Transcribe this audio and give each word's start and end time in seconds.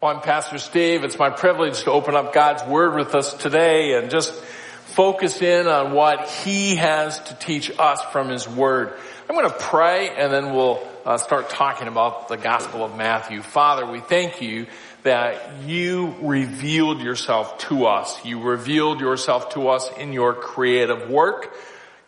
Well, 0.00 0.14
I'm 0.14 0.22
Pastor 0.22 0.58
Steve. 0.58 1.02
It's 1.02 1.18
my 1.18 1.30
privilege 1.30 1.82
to 1.82 1.90
open 1.90 2.14
up 2.14 2.32
God's 2.32 2.62
Word 2.62 2.94
with 2.94 3.16
us 3.16 3.34
today 3.34 3.98
and 3.98 4.10
just 4.12 4.32
focus 4.32 5.42
in 5.42 5.66
on 5.66 5.90
what 5.90 6.28
He 6.28 6.76
has 6.76 7.18
to 7.18 7.34
teach 7.34 7.72
us 7.80 8.00
from 8.12 8.28
His 8.28 8.48
Word. 8.48 8.96
I'm 9.28 9.34
going 9.34 9.50
to 9.50 9.56
pray 9.58 10.10
and 10.10 10.32
then 10.32 10.54
we'll 10.54 10.80
uh, 11.04 11.18
start 11.18 11.50
talking 11.50 11.88
about 11.88 12.28
the 12.28 12.36
Gospel 12.36 12.84
of 12.84 12.96
Matthew. 12.96 13.42
Father, 13.42 13.90
we 13.90 13.98
thank 13.98 14.40
you 14.40 14.68
that 15.02 15.64
you 15.64 16.14
revealed 16.20 17.00
yourself 17.02 17.58
to 17.66 17.86
us. 17.86 18.24
You 18.24 18.40
revealed 18.40 19.00
yourself 19.00 19.48
to 19.54 19.66
us 19.66 19.90
in 19.98 20.12
your 20.12 20.32
creative 20.32 21.10
work. 21.10 21.52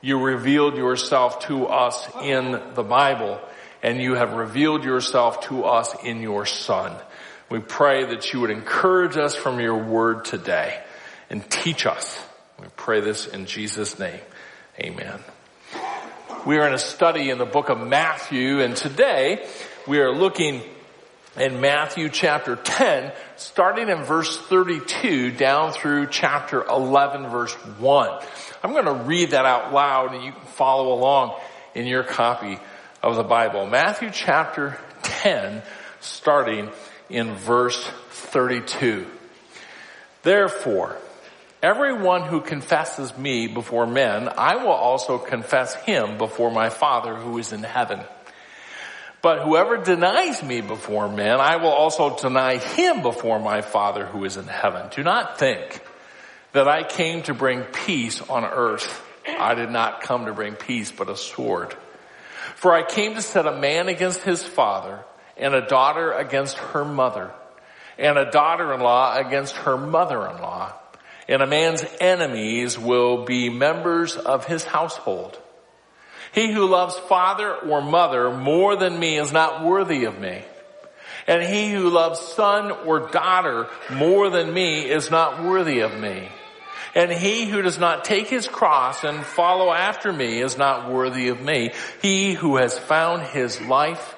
You 0.00 0.22
revealed 0.22 0.77
yourself 0.77 1.41
to 1.48 1.66
us 1.66 2.09
in 2.22 2.52
the 2.75 2.84
Bible 2.84 3.41
and 3.82 4.00
you 4.00 4.14
have 4.14 4.34
revealed 4.34 4.84
yourself 4.84 5.41
to 5.48 5.64
us 5.64 5.96
in 6.04 6.20
your 6.20 6.46
Son. 6.46 6.95
We 7.51 7.59
pray 7.59 8.05
that 8.05 8.32
you 8.32 8.41
would 8.43 8.51
encourage 8.51 9.17
us 9.17 9.35
from 9.35 9.59
your 9.59 9.77
word 9.77 10.25
today 10.25 10.81
and 11.29 11.49
teach 11.50 11.85
us. 11.85 12.25
We 12.61 12.68
pray 12.77 13.00
this 13.00 13.27
in 13.27 13.46
Jesus' 13.46 13.99
name. 13.99 14.21
Amen. 14.79 15.18
We 16.46 16.58
are 16.58 16.68
in 16.68 16.75
a 16.75 16.79
study 16.79 17.29
in 17.29 17.39
the 17.39 17.44
book 17.44 17.68
of 17.68 17.85
Matthew 17.85 18.61
and 18.61 18.77
today 18.77 19.44
we 19.89 19.99
are 19.99 20.14
looking 20.14 20.63
in 21.36 21.61
Matthew 21.61 22.08
chapter 22.08 22.55
10, 22.55 23.13
starting 23.35 23.89
in 23.89 24.05
verse 24.05 24.39
32 24.39 25.32
down 25.32 25.72
through 25.72 26.07
chapter 26.07 26.63
11 26.63 27.30
verse 27.30 27.53
1. 27.53 28.21
I'm 28.63 28.72
going 28.72 28.85
to 28.85 29.05
read 29.05 29.32
that 29.32 29.44
out 29.44 29.72
loud 29.72 30.14
and 30.14 30.25
you 30.25 30.30
can 30.30 30.46
follow 30.53 30.93
along 30.93 31.36
in 31.75 31.89
your 31.89 32.05
copy 32.05 32.61
of 33.03 33.17
the 33.17 33.25
Bible. 33.25 33.67
Matthew 33.67 34.11
chapter 34.12 34.78
10, 35.03 35.62
starting 35.98 36.70
in 37.11 37.34
verse 37.34 37.83
32. 38.11 39.06
Therefore, 40.23 40.97
everyone 41.62 42.22
who 42.22 42.41
confesses 42.41 43.17
me 43.17 43.47
before 43.47 43.86
men, 43.86 44.28
I 44.28 44.56
will 44.56 44.70
also 44.70 45.19
confess 45.19 45.75
him 45.75 46.19
before 46.19 46.50
my 46.50 46.70
Father 46.70 47.14
who 47.14 47.39
is 47.39 47.52
in 47.52 47.62
heaven. 47.62 48.00
But 49.22 49.42
whoever 49.42 49.77
denies 49.77 50.42
me 50.42 50.62
before 50.62 51.08
men, 51.08 51.41
I 51.41 51.56
will 51.56 51.69
also 51.69 52.17
deny 52.17 52.56
him 52.56 53.02
before 53.02 53.39
my 53.39 53.61
Father 53.61 54.06
who 54.06 54.24
is 54.24 54.36
in 54.36 54.47
heaven. 54.47 54.89
Do 54.95 55.02
not 55.02 55.39
think 55.39 55.83
that 56.52 56.69
I 56.69 56.84
came 56.84 57.22
to 57.24 57.34
bring 57.34 57.62
peace 57.62 58.22
on 58.22 58.45
earth. 58.45 59.05
I 59.28 59.55
did 59.55 59.70
not 59.70 60.00
come 60.00 60.27
to 60.27 60.33
bring 60.33 60.55
peace, 60.55 60.91
but 60.91 61.11
a 61.11 61.17
sword. 61.17 61.74
For 62.56 62.72
I 62.72 62.83
came 62.83 63.14
to 63.14 63.22
set 63.22 63.47
a 63.47 63.56
man 63.56 63.89
against 63.89 64.20
his 64.22 64.42
father 64.42 65.05
and 65.41 65.55
a 65.55 65.66
daughter 65.66 66.12
against 66.12 66.58
her 66.58 66.84
mother, 66.84 67.33
and 67.98 68.16
a 68.19 68.30
daughter-in-law 68.30 69.16
against 69.16 69.56
her 69.56 69.77
mother-in-law, 69.77 70.72
and 71.28 71.42
a 71.42 71.46
man's 71.46 71.84
enemies 72.00 72.78
will 72.78 73.24
be 73.24 73.48
members 73.48 74.16
of 74.16 74.44
his 74.44 74.64
household. 74.64 75.38
He 76.33 76.52
who 76.52 76.66
loves 76.66 76.96
father 76.96 77.55
or 77.56 77.80
mother 77.80 78.30
more 78.30 78.77
than 78.77 78.98
me 78.98 79.16
is 79.16 79.33
not 79.33 79.64
worthy 79.64 80.05
of 80.05 80.20
me. 80.20 80.44
And 81.27 81.42
he 81.42 81.70
who 81.72 81.91
loves 81.91 82.20
son 82.20 82.70
or 82.70 83.11
daughter 83.11 83.68
more 83.91 84.30
than 84.30 84.52
me 84.52 84.83
is 84.83 85.11
not 85.11 85.42
worthy 85.42 85.80
of 85.80 85.98
me. 85.98 86.28
And 86.94 87.11
he 87.11 87.46
who 87.46 87.62
does 87.62 87.78
not 87.78 88.05
take 88.05 88.28
his 88.28 88.48
cross 88.48 89.05
and 89.05 89.24
follow 89.24 89.72
after 89.72 90.12
me 90.12 90.41
is 90.41 90.58
not 90.58 90.91
worthy 90.91 91.28
of 91.28 91.41
me. 91.41 91.72
He 92.02 92.33
who 92.33 92.56
has 92.56 92.77
found 92.78 93.22
his 93.22 93.61
life 93.61 94.16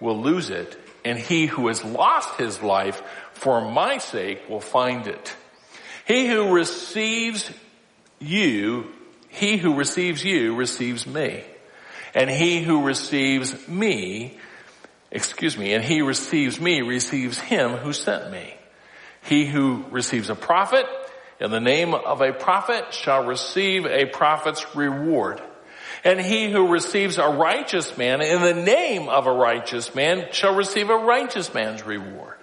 will 0.00 0.20
lose 0.20 0.50
it, 0.50 0.78
and 1.04 1.18
he 1.18 1.46
who 1.46 1.68
has 1.68 1.84
lost 1.84 2.36
his 2.36 2.62
life 2.62 3.02
for 3.32 3.70
my 3.70 3.98
sake 3.98 4.48
will 4.48 4.60
find 4.60 5.06
it. 5.06 5.34
He 6.06 6.26
who 6.26 6.52
receives 6.52 7.50
you, 8.18 8.92
he 9.28 9.56
who 9.56 9.74
receives 9.74 10.24
you 10.24 10.54
receives 10.54 11.06
me. 11.06 11.44
And 12.14 12.30
he 12.30 12.62
who 12.62 12.82
receives 12.82 13.68
me, 13.68 14.38
excuse 15.10 15.58
me, 15.58 15.74
and 15.74 15.84
he 15.84 16.00
receives 16.00 16.58
me 16.58 16.80
receives 16.80 17.38
him 17.38 17.72
who 17.72 17.92
sent 17.92 18.30
me. 18.30 18.54
He 19.22 19.46
who 19.46 19.84
receives 19.90 20.30
a 20.30 20.34
prophet 20.34 20.86
in 21.40 21.50
the 21.50 21.60
name 21.60 21.92
of 21.92 22.22
a 22.22 22.32
prophet 22.32 22.94
shall 22.94 23.26
receive 23.26 23.84
a 23.84 24.06
prophet's 24.06 24.74
reward. 24.74 25.42
And 26.04 26.20
he 26.20 26.50
who 26.50 26.68
receives 26.68 27.18
a 27.18 27.28
righteous 27.28 27.96
man 27.96 28.20
in 28.22 28.42
the 28.42 28.54
name 28.54 29.08
of 29.08 29.26
a 29.26 29.32
righteous 29.32 29.94
man 29.94 30.28
shall 30.32 30.54
receive 30.54 30.90
a 30.90 30.96
righteous 30.96 31.52
man's 31.52 31.84
reward. 31.84 32.36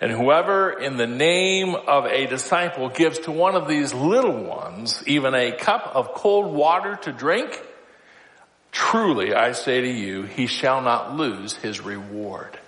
And 0.00 0.10
whoever 0.10 0.70
in 0.70 0.96
the 0.96 1.06
name 1.06 1.76
of 1.76 2.06
a 2.06 2.26
disciple 2.26 2.88
gives 2.88 3.20
to 3.20 3.30
one 3.30 3.54
of 3.54 3.68
these 3.68 3.94
little 3.94 4.42
ones 4.42 5.02
even 5.06 5.34
a 5.34 5.52
cup 5.52 5.92
of 5.94 6.14
cold 6.14 6.52
water 6.52 6.96
to 7.02 7.12
drink, 7.12 7.60
truly 8.72 9.32
I 9.32 9.52
say 9.52 9.80
to 9.80 9.88
you, 9.88 10.22
he 10.22 10.46
shall 10.46 10.80
not 10.80 11.16
lose 11.16 11.54
his 11.54 11.80
reward. 11.80 12.58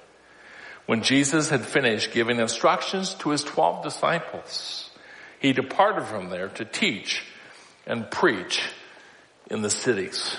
When 0.87 1.03
Jesus 1.03 1.50
had 1.50 1.65
finished 1.65 2.12
giving 2.12 2.38
instructions 2.38 3.15
to 3.15 3.31
his 3.31 3.43
twelve 3.43 3.82
disciples, 3.82 4.91
he 5.41 5.53
departed 5.53 6.05
from 6.05 6.28
there 6.28 6.50
to 6.50 6.65
teach 6.65 7.25
and 7.87 8.11
preach 8.11 8.62
in 9.54 9.62
the 9.62 9.70
cities. 9.70 10.37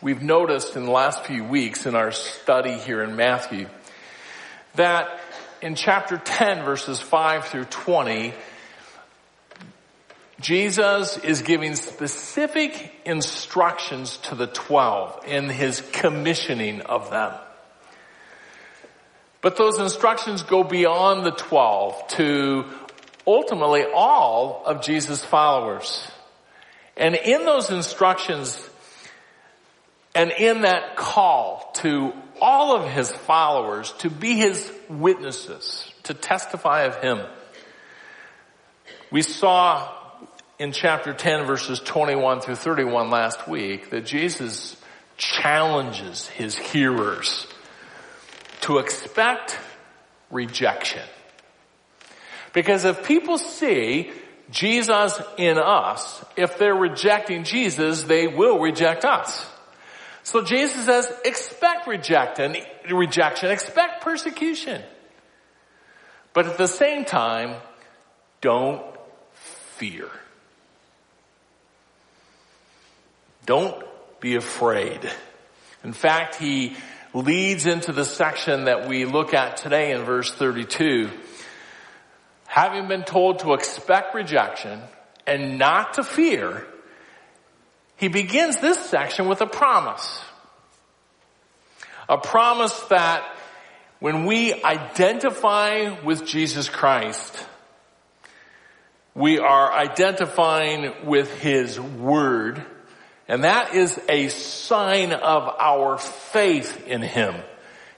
We've 0.00 0.22
noticed 0.22 0.76
in 0.76 0.84
the 0.84 0.92
last 0.92 1.26
few 1.26 1.42
weeks 1.42 1.84
in 1.84 1.96
our 1.96 2.12
study 2.12 2.74
here 2.74 3.02
in 3.02 3.16
Matthew 3.16 3.68
that 4.76 5.18
in 5.60 5.74
chapter 5.74 6.16
10 6.16 6.64
verses 6.64 7.00
5 7.00 7.46
through 7.46 7.64
20, 7.64 8.34
Jesus 10.40 11.18
is 11.18 11.42
giving 11.42 11.74
specific 11.74 12.92
instructions 13.04 14.18
to 14.18 14.36
the 14.36 14.46
12 14.46 15.24
in 15.26 15.48
his 15.48 15.80
commissioning 15.90 16.82
of 16.82 17.10
them. 17.10 17.34
But 19.40 19.56
those 19.56 19.80
instructions 19.80 20.44
go 20.44 20.62
beyond 20.62 21.26
the 21.26 21.32
12 21.32 22.06
to 22.10 22.64
ultimately 23.26 23.86
all 23.92 24.62
of 24.66 24.82
Jesus' 24.82 25.24
followers. 25.24 26.08
And 26.98 27.14
in 27.14 27.44
those 27.44 27.70
instructions 27.70 28.68
and 30.14 30.32
in 30.32 30.62
that 30.62 30.96
call 30.96 31.70
to 31.76 32.12
all 32.40 32.74
of 32.74 32.90
his 32.90 33.10
followers 33.10 33.92
to 33.98 34.10
be 34.10 34.34
his 34.34 34.70
witnesses, 34.88 35.90
to 36.02 36.14
testify 36.14 36.82
of 36.82 36.96
him, 36.96 37.20
we 39.12 39.22
saw 39.22 39.94
in 40.58 40.72
chapter 40.72 41.14
10 41.14 41.46
verses 41.46 41.78
21 41.78 42.40
through 42.40 42.56
31 42.56 43.10
last 43.10 43.46
week 43.46 43.90
that 43.90 44.04
Jesus 44.04 44.76
challenges 45.16 46.26
his 46.26 46.56
hearers 46.56 47.46
to 48.62 48.78
expect 48.78 49.56
rejection. 50.30 51.02
Because 52.52 52.84
if 52.84 53.04
people 53.06 53.38
see 53.38 54.10
Jesus 54.50 55.20
in 55.36 55.58
us, 55.58 56.24
if 56.36 56.58
they're 56.58 56.74
rejecting 56.74 57.44
Jesus, 57.44 58.04
they 58.04 58.26
will 58.26 58.58
reject 58.58 59.04
us. 59.04 59.46
So 60.22 60.42
Jesus 60.42 60.84
says, 60.84 61.10
expect 61.24 61.86
rejection, 61.86 62.56
rejection, 62.90 63.50
expect 63.50 64.02
persecution. 64.02 64.82
But 66.32 66.46
at 66.46 66.58
the 66.58 66.68
same 66.68 67.04
time, 67.04 67.56
don't 68.40 68.82
fear. 69.76 70.08
Don't 73.46 73.82
be 74.20 74.36
afraid. 74.36 75.10
In 75.84 75.92
fact, 75.92 76.36
he 76.36 76.76
leads 77.14 77.66
into 77.66 77.92
the 77.92 78.04
section 78.04 78.64
that 78.64 78.88
we 78.88 79.04
look 79.04 79.32
at 79.32 79.56
today 79.56 79.92
in 79.92 80.02
verse 80.02 80.32
32 80.32 81.10
having 82.48 82.88
been 82.88 83.04
told 83.04 83.40
to 83.40 83.52
expect 83.52 84.14
rejection 84.14 84.80
and 85.26 85.58
not 85.58 85.94
to 85.94 86.02
fear, 86.02 86.66
he 87.96 88.08
begins 88.08 88.58
this 88.58 88.78
section 88.78 89.28
with 89.28 89.42
a 89.42 89.46
promise. 89.46 90.22
A 92.08 92.16
promise 92.16 92.76
that 92.88 93.22
when 94.00 94.24
we 94.24 94.54
identify 94.64 96.00
with 96.02 96.24
Jesus 96.24 96.70
Christ, 96.70 97.46
we 99.14 99.38
are 99.38 99.72
identifying 99.72 100.92
with 101.04 101.30
His 101.40 101.78
Word, 101.78 102.64
and 103.26 103.44
that 103.44 103.74
is 103.74 104.00
a 104.08 104.28
sign 104.28 105.12
of 105.12 105.54
our 105.58 105.98
faith 105.98 106.86
in 106.86 107.02
Him. 107.02 107.34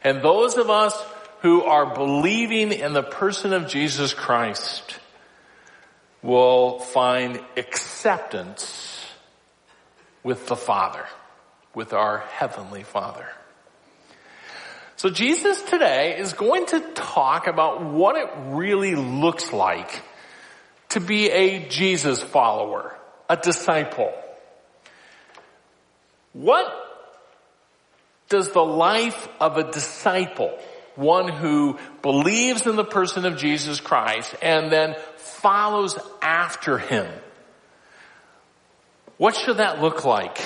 And 0.02 0.22
those 0.22 0.56
of 0.56 0.70
us 0.70 0.98
who 1.42 1.62
are 1.62 1.94
believing 1.94 2.72
in 2.72 2.92
the 2.92 3.02
person 3.02 3.52
of 3.52 3.66
Jesus 3.66 4.12
Christ 4.12 4.98
will 6.22 6.78
find 6.78 7.40
acceptance 7.56 9.06
with 10.22 10.46
the 10.46 10.56
Father, 10.56 11.06
with 11.74 11.92
our 11.92 12.18
Heavenly 12.18 12.82
Father. 12.82 13.26
So 14.96 15.08
Jesus 15.08 15.62
today 15.62 16.18
is 16.18 16.34
going 16.34 16.66
to 16.66 16.80
talk 16.92 17.46
about 17.46 17.82
what 17.82 18.16
it 18.16 18.28
really 18.48 18.94
looks 18.94 19.50
like 19.50 20.02
to 20.90 21.00
be 21.00 21.30
a 21.30 21.66
Jesus 21.68 22.22
follower, 22.22 22.94
a 23.28 23.36
disciple. 23.36 24.12
What 26.34 26.66
does 28.28 28.50
the 28.52 28.64
life 28.64 29.28
of 29.40 29.56
a 29.56 29.70
disciple, 29.70 30.58
one 30.96 31.28
who 31.28 31.78
believes 32.02 32.66
in 32.66 32.76
the 32.76 32.84
person 32.84 33.24
of 33.24 33.36
Jesus 33.36 33.80
Christ 33.80 34.34
and 34.42 34.70
then 34.70 34.96
follows 35.16 35.98
after 36.20 36.78
him, 36.78 37.06
what 39.16 39.36
should 39.36 39.58
that 39.58 39.80
look 39.80 40.04
like? 40.04 40.38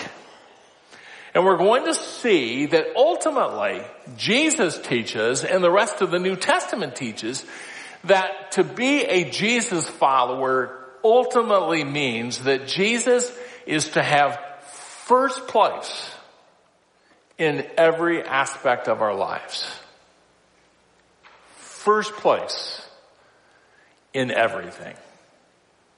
And 1.35 1.45
we're 1.45 1.57
going 1.57 1.85
to 1.87 1.95
see 1.95 2.67
that 2.67 2.95
ultimately 2.97 3.83
Jesus 4.17 4.79
teaches 4.79 5.45
and 5.45 5.63
the 5.63 5.71
rest 5.71 6.01
of 6.01 6.11
the 6.11 6.19
New 6.21 6.37
Testament 6.37 6.95
teaches 6.95 7.45
that 8.05 8.53
to 8.53 8.65
be 8.65 9.03
a 9.03 9.31
Jesus 9.31 9.89
follower 9.89 10.79
ultimately 11.03 11.83
means 11.85 12.45
that 12.45 12.67
Jesus 12.67 13.31
is 13.67 13.91
to 13.91 14.03
have 14.03 14.39
first 15.07 15.49
place 15.49 16.11
in 17.37 17.67
every 17.77 18.23
aspect 18.23 18.89
of 18.89 19.03
our 19.03 19.15
lives. 19.15 19.67
First 21.85 22.15
place 22.15 22.81
in 24.15 24.31
everything. 24.31 24.97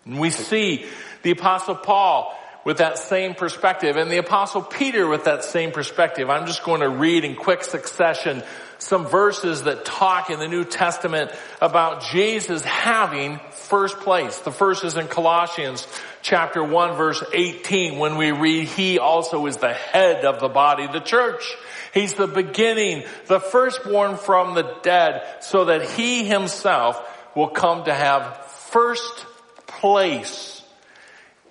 And 0.04 0.18
we 0.18 0.30
see 0.30 0.84
the 1.22 1.30
apostle 1.30 1.76
Paul 1.76 2.36
with 2.64 2.78
that 2.78 2.98
same 2.98 3.34
perspective 3.34 3.96
and 3.96 4.10
the 4.10 4.16
apostle 4.16 4.62
Peter 4.62 5.06
with 5.06 5.26
that 5.26 5.44
same 5.44 5.70
perspective. 5.70 6.28
I'm 6.28 6.46
just 6.46 6.64
going 6.64 6.80
to 6.80 6.88
read 6.88 7.24
in 7.24 7.36
quick 7.36 7.62
succession 7.62 8.42
some 8.78 9.06
verses 9.06 9.64
that 9.64 9.84
talk 9.84 10.30
in 10.30 10.38
the 10.38 10.48
New 10.48 10.64
Testament 10.64 11.30
about 11.60 12.02
Jesus 12.04 12.62
having 12.62 13.40
first 13.50 13.98
place. 14.00 14.38
The 14.38 14.52
first 14.52 14.84
is 14.84 14.96
in 14.96 15.08
Colossians 15.08 15.86
chapter 16.22 16.62
1 16.62 16.96
verse 16.96 17.22
18 17.32 17.98
when 17.98 18.16
we 18.16 18.32
read, 18.32 18.68
He 18.68 18.98
also 18.98 19.46
is 19.46 19.56
the 19.56 19.72
head 19.72 20.24
of 20.24 20.40
the 20.40 20.48
body, 20.48 20.86
the 20.86 21.00
church. 21.00 21.44
He's 21.94 22.14
the 22.14 22.26
beginning, 22.26 23.04
the 23.26 23.40
firstborn 23.40 24.16
from 24.16 24.54
the 24.54 24.76
dead 24.82 25.22
so 25.40 25.66
that 25.66 25.90
He 25.90 26.24
Himself 26.24 27.00
will 27.34 27.48
come 27.48 27.84
to 27.84 27.94
have 27.94 28.46
first 28.46 29.26
place 29.66 30.62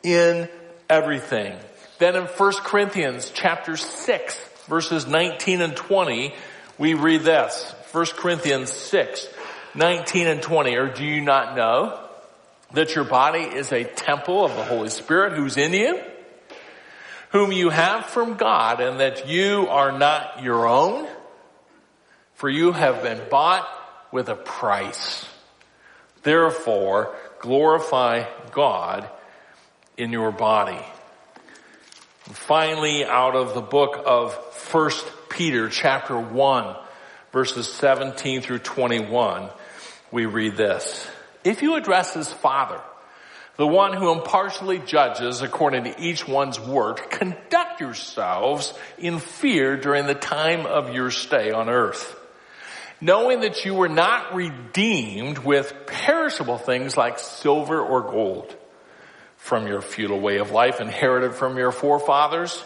in 0.03 0.49
everything. 0.89 1.57
Then 1.99 2.15
in 2.15 2.23
1 2.23 2.53
Corinthians 2.63 3.31
chapter 3.33 3.77
6 3.77 4.37
verses 4.67 5.07
19 5.07 5.61
and 5.61 5.75
20, 5.75 6.33
we 6.77 6.93
read 6.93 7.21
this. 7.21 7.73
1 7.91 8.05
Corinthians 8.17 8.71
6, 8.71 9.27
19 9.75 10.27
and 10.27 10.41
20. 10.41 10.75
Or 10.75 10.89
do 10.89 11.05
you 11.05 11.21
not 11.21 11.55
know 11.55 11.99
that 12.73 12.95
your 12.95 13.05
body 13.05 13.39
is 13.39 13.71
a 13.71 13.83
temple 13.83 14.43
of 14.43 14.55
the 14.55 14.63
Holy 14.63 14.89
Spirit 14.89 15.33
who's 15.33 15.57
in 15.57 15.73
you? 15.73 16.01
Whom 17.31 17.51
you 17.51 17.69
have 17.69 18.05
from 18.05 18.35
God 18.35 18.81
and 18.81 18.99
that 18.99 19.27
you 19.27 19.67
are 19.69 19.97
not 19.97 20.43
your 20.43 20.67
own? 20.67 21.07
For 22.33 22.49
you 22.49 22.71
have 22.73 23.01
been 23.01 23.21
bought 23.29 23.67
with 24.11 24.29
a 24.29 24.35
price. 24.35 25.25
Therefore, 26.23 27.15
glorify 27.39 28.25
God 28.51 29.09
in 29.97 30.11
your 30.11 30.31
body. 30.31 30.79
And 32.25 32.35
finally, 32.35 33.05
out 33.05 33.35
of 33.35 33.53
the 33.53 33.61
book 33.61 34.01
of 34.05 34.33
First 34.53 35.05
Peter 35.35 35.67
chapter 35.67 36.17
1 36.17 36.75
verses 37.33 37.67
17 37.67 38.39
through 38.39 38.59
21, 38.59 39.49
we 40.09 40.25
read 40.25 40.55
this. 40.55 41.05
If 41.43 41.61
you 41.61 41.75
address 41.75 42.15
as 42.15 42.31
Father, 42.31 42.79
the 43.57 43.67
one 43.67 43.91
who 43.91 44.13
impartially 44.13 44.79
judges 44.79 45.41
according 45.41 45.83
to 45.83 46.01
each 46.01 46.25
one's 46.25 46.57
work, 46.57 47.11
conduct 47.11 47.81
yourselves 47.81 48.73
in 48.97 49.19
fear 49.19 49.75
during 49.75 50.07
the 50.07 50.15
time 50.15 50.65
of 50.65 50.95
your 50.95 51.11
stay 51.11 51.51
on 51.51 51.67
earth. 51.67 52.17
Knowing 53.01 53.41
that 53.41 53.65
you 53.65 53.73
were 53.73 53.89
not 53.89 54.33
redeemed 54.33 55.39
with 55.39 55.73
perishable 55.85 56.57
things 56.57 56.95
like 56.95 57.19
silver 57.19 57.81
or 57.81 58.03
gold 58.03 58.55
from 59.35 59.67
your 59.67 59.81
futile 59.81 60.21
way 60.21 60.37
of 60.37 60.51
life 60.51 60.79
inherited 60.79 61.35
from 61.35 61.57
your 61.57 61.73
forefathers, 61.73 62.63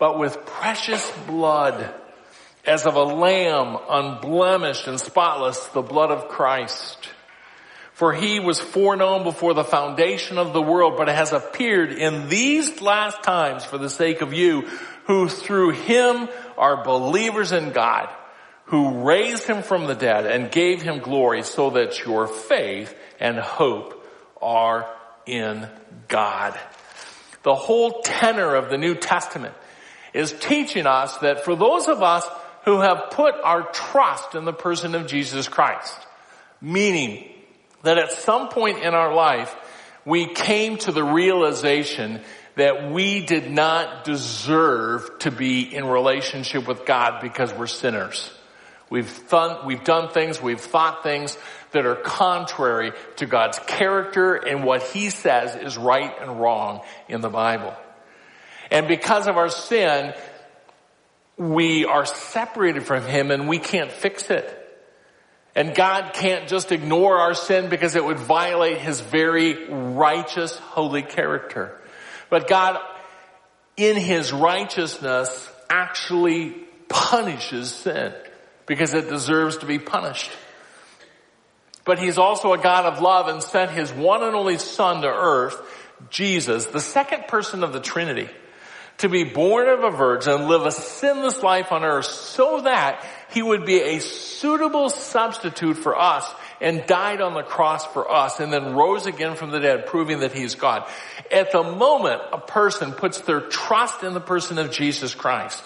but 0.00 0.18
with 0.18 0.44
precious 0.44 1.08
blood 1.28 1.94
as 2.66 2.86
of 2.86 2.94
a 2.94 3.02
lamb 3.02 3.78
unblemished 3.88 4.86
and 4.86 5.00
spotless, 5.00 5.64
the 5.68 5.82
blood 5.82 6.10
of 6.10 6.28
Christ. 6.28 7.08
For 7.92 8.12
he 8.12 8.38
was 8.38 8.60
foreknown 8.60 9.24
before 9.24 9.54
the 9.54 9.64
foundation 9.64 10.38
of 10.38 10.52
the 10.52 10.62
world, 10.62 10.94
but 10.96 11.08
has 11.08 11.32
appeared 11.32 11.90
in 11.90 12.28
these 12.28 12.80
last 12.80 13.24
times 13.24 13.64
for 13.64 13.76
the 13.76 13.90
sake 13.90 14.20
of 14.20 14.32
you, 14.32 14.68
who 15.06 15.28
through 15.28 15.70
him 15.70 16.28
are 16.56 16.84
believers 16.84 17.50
in 17.50 17.72
God, 17.72 18.08
who 18.66 19.02
raised 19.04 19.44
him 19.44 19.62
from 19.62 19.86
the 19.86 19.94
dead 19.94 20.26
and 20.26 20.52
gave 20.52 20.80
him 20.82 21.00
glory 21.00 21.42
so 21.42 21.70
that 21.70 22.04
your 22.04 22.28
faith 22.28 22.94
and 23.18 23.38
hope 23.38 24.06
are 24.40 24.88
in 25.26 25.68
God. 26.06 26.58
The 27.42 27.54
whole 27.54 28.02
tenor 28.02 28.54
of 28.54 28.70
the 28.70 28.78
New 28.78 28.94
Testament 28.94 29.54
is 30.14 30.32
teaching 30.32 30.86
us 30.86 31.16
that 31.18 31.44
for 31.44 31.56
those 31.56 31.88
of 31.88 32.02
us 32.02 32.24
who 32.68 32.80
have 32.80 33.08
put 33.12 33.34
our 33.42 33.62
trust 33.62 34.34
in 34.34 34.44
the 34.44 34.52
person 34.52 34.94
of 34.94 35.06
Jesus 35.06 35.48
Christ, 35.48 35.96
meaning 36.60 37.26
that 37.82 37.96
at 37.96 38.12
some 38.12 38.50
point 38.50 38.80
in 38.80 38.92
our 38.92 39.14
life, 39.14 39.56
we 40.04 40.26
came 40.26 40.76
to 40.76 40.92
the 40.92 41.02
realization 41.02 42.20
that 42.56 42.92
we 42.92 43.24
did 43.24 43.50
not 43.50 44.04
deserve 44.04 45.18
to 45.20 45.30
be 45.30 45.62
in 45.74 45.86
relationship 45.86 46.68
with 46.68 46.84
God 46.84 47.22
because 47.22 47.54
we're 47.54 47.66
sinners. 47.66 48.30
We've 48.90 49.28
done, 49.30 49.66
we've 49.66 49.84
done 49.84 50.10
things, 50.10 50.42
we've 50.42 50.60
thought 50.60 51.02
things 51.02 51.38
that 51.70 51.86
are 51.86 51.96
contrary 51.96 52.92
to 53.16 53.24
God's 53.24 53.58
character 53.60 54.34
and 54.34 54.62
what 54.62 54.82
He 54.82 55.08
says 55.08 55.56
is 55.56 55.78
right 55.78 56.14
and 56.20 56.38
wrong 56.38 56.82
in 57.08 57.22
the 57.22 57.30
Bible. 57.30 57.74
And 58.70 58.86
because 58.86 59.26
of 59.26 59.38
our 59.38 59.48
sin, 59.48 60.12
we 61.38 61.84
are 61.84 62.04
separated 62.04 62.84
from 62.84 63.04
Him 63.04 63.30
and 63.30 63.48
we 63.48 63.58
can't 63.58 63.90
fix 63.90 64.30
it. 64.30 64.54
And 65.54 65.74
God 65.74 66.12
can't 66.14 66.48
just 66.48 66.72
ignore 66.72 67.18
our 67.18 67.34
sin 67.34 67.68
because 67.68 67.96
it 67.96 68.04
would 68.04 68.18
violate 68.18 68.78
His 68.78 69.00
very 69.00 69.68
righteous, 69.68 70.56
holy 70.58 71.02
character. 71.02 71.80
But 72.30 72.48
God, 72.48 72.78
in 73.76 73.96
His 73.96 74.32
righteousness, 74.32 75.50
actually 75.70 76.50
punishes 76.88 77.72
sin 77.72 78.12
because 78.66 78.94
it 78.94 79.08
deserves 79.08 79.58
to 79.58 79.66
be 79.66 79.78
punished. 79.78 80.30
But 81.84 81.98
he's 81.98 82.18
also 82.18 82.52
a 82.52 82.58
God 82.58 82.84
of 82.84 83.00
love 83.00 83.28
and 83.28 83.42
sent 83.42 83.70
his 83.70 83.90
one 83.90 84.22
and 84.22 84.36
only 84.36 84.58
son 84.58 85.00
to 85.02 85.08
earth, 85.08 85.58
Jesus, 86.10 86.66
the 86.66 86.82
second 86.82 87.28
person 87.28 87.64
of 87.64 87.72
the 87.72 87.80
Trinity, 87.80 88.28
to 88.98 89.08
be 89.08 89.22
born 89.22 89.68
of 89.68 89.84
a 89.84 89.90
virgin 89.90 90.32
and 90.34 90.48
live 90.48 90.66
a 90.66 90.72
sinless 90.72 91.42
life 91.42 91.70
on 91.70 91.84
earth 91.84 92.06
so 92.06 92.62
that 92.62 93.04
he 93.30 93.42
would 93.42 93.64
be 93.64 93.80
a 93.80 94.00
suitable 94.00 94.90
substitute 94.90 95.76
for 95.76 95.98
us 95.98 96.28
and 96.60 96.84
died 96.86 97.20
on 97.20 97.34
the 97.34 97.42
cross 97.42 97.86
for 97.86 98.10
us 98.10 98.40
and 98.40 98.52
then 98.52 98.74
rose 98.74 99.06
again 99.06 99.36
from 99.36 99.50
the 99.50 99.60
dead, 99.60 99.86
proving 99.86 100.20
that 100.20 100.32
he's 100.32 100.56
God. 100.56 100.88
At 101.30 101.52
the 101.52 101.62
moment 101.62 102.22
a 102.32 102.38
person 102.38 102.92
puts 102.92 103.20
their 103.20 103.40
trust 103.40 104.02
in 104.02 104.14
the 104.14 104.20
person 104.20 104.58
of 104.58 104.72
Jesus 104.72 105.14
Christ, 105.14 105.62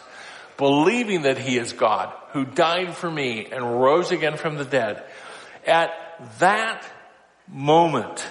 believing 0.58 1.22
that 1.22 1.38
he 1.38 1.56
is 1.56 1.72
God, 1.72 2.12
who 2.32 2.44
died 2.44 2.94
for 2.94 3.10
me 3.10 3.46
and 3.50 3.80
rose 3.80 4.10
again 4.10 4.36
from 4.36 4.56
the 4.56 4.64
dead, 4.66 5.02
at 5.66 5.90
that 6.40 6.86
moment, 7.48 8.26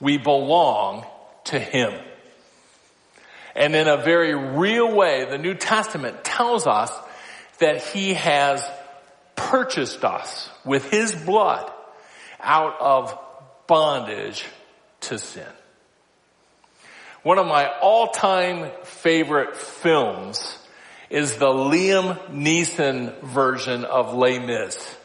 we 0.00 0.18
belong 0.18 1.06
to 1.44 1.58
him. 1.58 1.94
And 3.54 3.74
in 3.76 3.86
a 3.86 3.96
very 3.96 4.34
real 4.34 4.94
way, 4.94 5.24
the 5.24 5.38
New 5.38 5.54
Testament 5.54 6.24
tells 6.24 6.66
us 6.66 6.92
that 7.58 7.82
he 7.82 8.14
has 8.14 8.64
purchased 9.36 10.04
us 10.04 10.50
with 10.64 10.90
his 10.90 11.14
blood 11.14 11.70
out 12.40 12.80
of 12.80 13.18
bondage 13.66 14.44
to 15.02 15.18
sin. 15.18 15.46
One 17.22 17.38
of 17.38 17.46
my 17.46 17.70
all-time 17.80 18.70
favorite 18.82 19.56
films 19.56 20.58
is 21.08 21.36
the 21.36 21.46
Liam 21.46 22.18
Neeson 22.30 23.18
version 23.22 23.84
of 23.84 24.14
Les 24.14 24.38
Mis. 24.38 24.96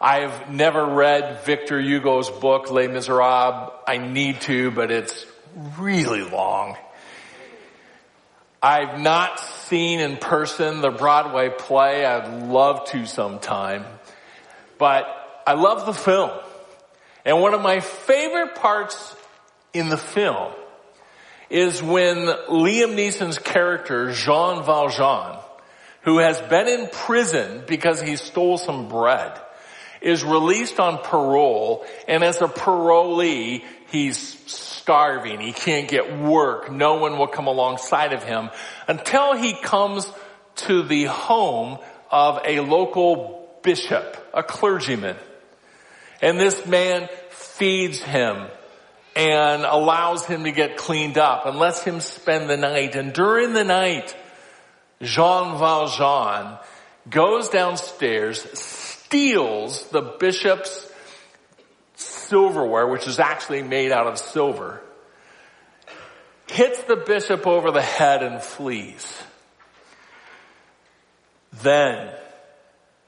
I've 0.00 0.50
never 0.50 0.84
read 0.84 1.42
Victor 1.44 1.80
Hugo's 1.80 2.30
book, 2.30 2.70
Les 2.70 2.88
Miserables. 2.88 3.72
I 3.86 3.98
need 3.98 4.40
to, 4.42 4.70
but 4.70 4.90
it's 4.90 5.24
really 5.78 6.22
long. 6.22 6.76
I've 8.62 9.00
not 9.00 9.40
seen 9.40 10.00
in 10.00 10.18
person 10.18 10.82
the 10.82 10.90
Broadway 10.90 11.48
play. 11.48 12.04
I'd 12.04 12.48
love 12.48 12.84
to 12.90 13.06
sometime. 13.06 13.86
But 14.76 15.06
I 15.46 15.54
love 15.54 15.86
the 15.86 15.94
film. 15.94 16.30
And 17.24 17.40
one 17.40 17.54
of 17.54 17.62
my 17.62 17.80
favorite 17.80 18.56
parts 18.56 19.16
in 19.72 19.88
the 19.88 19.96
film 19.96 20.52
is 21.48 21.82
when 21.82 22.16
Liam 22.18 22.94
Neeson's 22.94 23.38
character, 23.38 24.12
Jean 24.12 24.62
Valjean, 24.64 25.38
who 26.02 26.18
has 26.18 26.40
been 26.42 26.68
in 26.68 26.88
prison 26.88 27.64
because 27.66 28.00
he 28.00 28.16
stole 28.16 28.58
some 28.58 28.88
bread, 28.88 29.38
is 30.00 30.22
released 30.22 30.78
on 30.78 30.98
parole, 30.98 31.84
and 32.08 32.22
as 32.22 32.40
a 32.40 32.46
parolee, 32.46 33.64
he's 33.90 34.16
starving. 34.90 35.38
He 35.38 35.52
can't 35.52 35.86
get 35.86 36.18
work. 36.18 36.68
No 36.72 36.96
one 36.96 37.16
will 37.16 37.28
come 37.28 37.46
alongside 37.46 38.12
of 38.12 38.24
him 38.24 38.50
until 38.88 39.36
he 39.36 39.52
comes 39.52 40.04
to 40.66 40.82
the 40.82 41.04
home 41.04 41.78
of 42.10 42.40
a 42.44 42.58
local 42.58 43.56
bishop, 43.62 44.16
a 44.34 44.42
clergyman. 44.42 45.14
And 46.20 46.40
this 46.40 46.66
man 46.66 47.08
feeds 47.28 48.02
him 48.02 48.48
and 49.14 49.62
allows 49.62 50.26
him 50.26 50.42
to 50.42 50.50
get 50.50 50.76
cleaned 50.76 51.18
up 51.18 51.46
and 51.46 51.56
lets 51.56 51.84
him 51.84 52.00
spend 52.00 52.50
the 52.50 52.56
night. 52.56 52.96
And 52.96 53.12
during 53.12 53.52
the 53.52 53.62
night, 53.62 54.16
Jean 55.00 55.56
Valjean 55.56 56.58
goes 57.08 57.48
downstairs, 57.48 58.44
steals 58.58 59.88
the 59.90 60.02
bishop's 60.02 60.89
silverware, 62.30 62.86
which 62.86 63.06
is 63.06 63.18
actually 63.18 63.62
made 63.62 63.92
out 63.92 64.06
of 64.06 64.18
silver, 64.18 64.80
hits 66.48 66.82
the 66.84 66.96
bishop 66.96 67.46
over 67.46 67.70
the 67.70 67.82
head 67.82 68.22
and 68.22 68.40
flees. 68.40 69.22
Then 71.62 72.10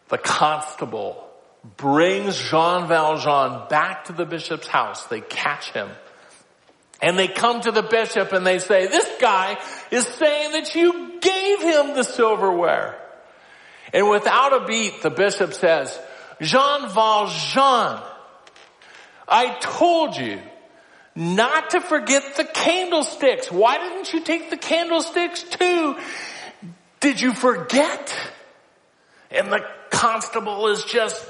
the 0.08 0.18
constable 0.18 1.26
brings 1.76 2.36
Jean 2.36 2.88
Valjean 2.88 3.68
back 3.68 4.06
to 4.06 4.12
the 4.12 4.26
bishop's 4.26 4.66
house. 4.66 5.06
They 5.06 5.20
catch 5.20 5.70
him. 5.72 5.88
And 7.00 7.18
they 7.18 7.28
come 7.28 7.60
to 7.62 7.72
the 7.72 7.82
bishop 7.82 8.32
and 8.32 8.46
they 8.46 8.58
say, 8.58 8.86
this 8.86 9.08
guy 9.20 9.58
is 9.90 10.06
saying 10.06 10.52
that 10.52 10.74
you 10.74 11.18
gave 11.20 11.60
him 11.60 11.94
the 11.94 12.04
silverware. 12.04 12.98
And 13.92 14.08
without 14.08 14.52
a 14.52 14.66
beat, 14.66 15.02
the 15.02 15.10
bishop 15.10 15.52
says, 15.52 15.98
Jean 16.40 16.88
Valjean, 16.90 18.02
I 19.32 19.56
told 19.60 20.16
you 20.16 20.40
not 21.16 21.70
to 21.70 21.80
forget 21.80 22.36
the 22.36 22.44
candlesticks. 22.44 23.50
Why 23.50 23.78
didn't 23.78 24.12
you 24.12 24.20
take 24.20 24.50
the 24.50 24.58
candlesticks 24.58 25.42
too? 25.42 25.96
Did 27.00 27.20
you 27.20 27.32
forget? 27.32 28.14
And 29.30 29.50
the 29.50 29.64
constable 29.90 30.68
is 30.68 30.84
just 30.84 31.24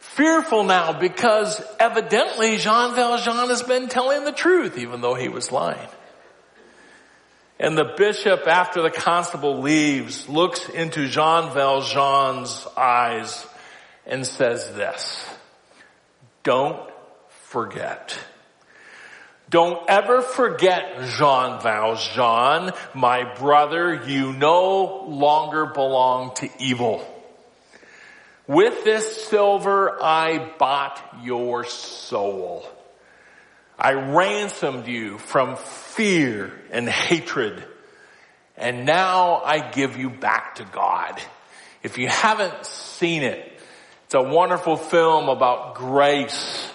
fearful 0.00 0.64
now 0.64 0.98
because 0.98 1.62
evidently 1.78 2.56
Jean 2.56 2.94
Valjean 2.96 3.48
has 3.48 3.62
been 3.62 3.88
telling 3.88 4.24
the 4.24 4.32
truth 4.32 4.76
even 4.76 5.00
though 5.00 5.14
he 5.14 5.28
was 5.28 5.52
lying. 5.52 5.88
And 7.60 7.78
the 7.78 7.94
bishop, 7.96 8.48
after 8.48 8.82
the 8.82 8.90
constable 8.90 9.60
leaves, 9.60 10.28
looks 10.28 10.68
into 10.68 11.06
Jean 11.06 11.54
Valjean's 11.54 12.66
eyes 12.76 13.46
and 14.06 14.26
says 14.26 14.74
this, 14.74 15.24
don't 16.42 16.90
forget. 17.54 18.18
Don't 19.48 19.88
ever 19.88 20.22
forget, 20.22 20.98
Jean 21.16 21.60
Valjean, 21.60 22.72
my 22.94 23.32
brother, 23.36 24.02
you 24.08 24.32
no 24.32 25.04
longer 25.06 25.66
belong 25.66 26.34
to 26.34 26.48
evil. 26.58 27.06
With 28.48 28.82
this 28.82 29.28
silver 29.28 30.02
I 30.02 30.50
bought 30.58 31.00
your 31.22 31.62
soul. 31.62 32.66
I 33.78 33.92
ransomed 33.92 34.88
you 34.88 35.18
from 35.18 35.54
fear 35.54 36.52
and 36.72 36.88
hatred. 36.88 37.64
And 38.56 38.84
now 38.84 39.42
I 39.44 39.70
give 39.70 39.96
you 39.96 40.10
back 40.10 40.56
to 40.56 40.64
God. 40.64 41.22
If 41.84 41.98
you 41.98 42.08
haven't 42.08 42.66
seen 42.66 43.22
it, 43.22 43.52
it's 44.06 44.14
a 44.14 44.22
wonderful 44.22 44.76
film 44.76 45.28
about 45.28 45.76
grace 45.76 46.68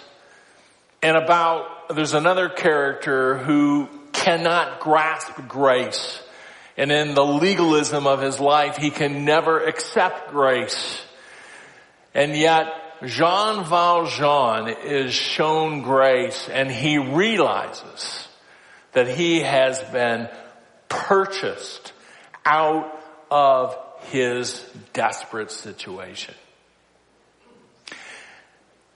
and 1.02 1.16
about, 1.16 1.94
there's 1.94 2.14
another 2.14 2.48
character 2.48 3.38
who 3.38 3.88
cannot 4.12 4.80
grasp 4.80 5.32
grace. 5.48 6.22
And 6.76 6.92
in 6.92 7.14
the 7.14 7.24
legalism 7.24 8.06
of 8.06 8.20
his 8.20 8.40
life, 8.40 8.76
he 8.76 8.90
can 8.90 9.24
never 9.24 9.60
accept 9.64 10.30
grace. 10.30 11.02
And 12.14 12.36
yet, 12.36 12.66
Jean 13.04 13.64
Valjean 13.64 14.68
is 14.84 15.14
shown 15.14 15.82
grace 15.82 16.48
and 16.50 16.70
he 16.70 16.98
realizes 16.98 18.28
that 18.92 19.08
he 19.08 19.40
has 19.40 19.80
been 19.84 20.28
purchased 20.88 21.92
out 22.44 22.92
of 23.30 23.76
his 24.10 24.64
desperate 24.92 25.50
situation. 25.50 26.34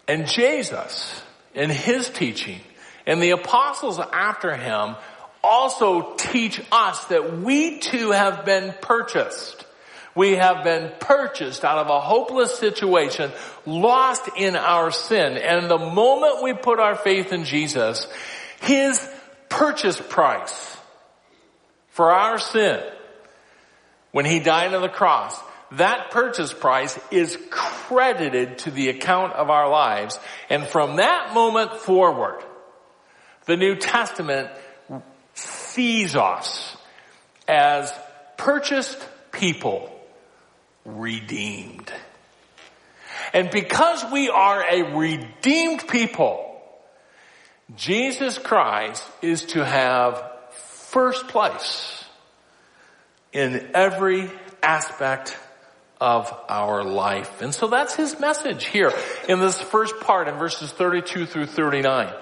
And 0.07 0.27
Jesus, 0.27 1.23
in 1.55 1.71
his 1.71 2.09
teaching, 2.09 2.61
and 3.07 3.23
the 3.23 3.31
apostles 3.31 3.99
after 3.99 4.55
him 4.57 4.97
also 5.45 6.15
teach 6.17 6.61
us 6.73 7.05
that 7.07 7.39
we 7.39 7.79
too 7.79 8.11
have 8.11 8.45
been 8.45 8.75
purchased. 8.81 9.67
We 10.15 10.37
have 10.37 10.65
been 10.65 10.93
purchased 11.01 11.65
out 11.65 11.79
of 11.79 11.89
a 11.89 12.01
hopeless 12.01 12.57
situation, 12.59 13.33
lost 13.67 14.29
in 14.37 14.57
our 14.57 14.91
sin. 14.91 15.37
And 15.37 15.69
the 15.71 15.79
moment 15.79 16.43
we 16.43 16.55
put 16.55 16.79
our 16.79 16.95
faith 16.95 17.33
in 17.33 17.45
Jesus, 17.45 18.07
His 18.61 19.07
purchase 19.49 20.01
price 20.01 20.77
for 21.91 22.13
our 22.13 22.39
sin, 22.39 22.81
when 24.13 24.25
He 24.25 24.39
died 24.39 24.73
on 24.73 24.83
the 24.83 24.89
cross, 24.89 25.39
that 25.73 26.11
purchase 26.11 26.53
price 26.53 26.99
is 27.11 27.39
credited 27.51 28.59
to 28.59 28.71
the 28.71 28.89
account 28.89 29.33
of 29.35 29.51
our 29.51 29.69
lives. 29.69 30.19
And 30.49 30.67
from 30.67 30.97
that 30.97 31.35
moment 31.35 31.73
forward, 31.73 32.43
the 33.47 33.57
New 33.57 33.77
Testament 33.77 34.51
sees 35.35 36.17
us 36.17 36.77
as 37.49 37.93
purchased 38.37 39.05
people 39.33 39.91
redeemed. 40.85 41.93
And 43.33 43.51
because 43.51 44.05
we 44.13 44.29
are 44.29 44.65
a 44.71 44.97
redeemed 44.97 45.89
people, 45.89 46.63
Jesus 47.77 48.39
Christ 48.39 49.05
is 49.23 49.45
to 49.47 49.65
have 49.65 50.23
first 50.53 51.27
place 51.29 52.05
in 53.33 53.71
every 53.75 54.31
aspect 54.63 55.37
of 56.01 56.33
our 56.49 56.85
life. 56.85 57.41
And 57.43 57.55
so 57.55 57.69
that's 57.69 57.95
his 57.95 58.19
message 58.19 58.67
here 58.67 58.93
in 59.29 59.41
this 59.41 59.61
first 59.61 60.01
part 60.01 60.29
in 60.29 60.35
verses 60.37 60.71
32 60.73 61.27
through 61.27 61.47
39. 61.47 62.13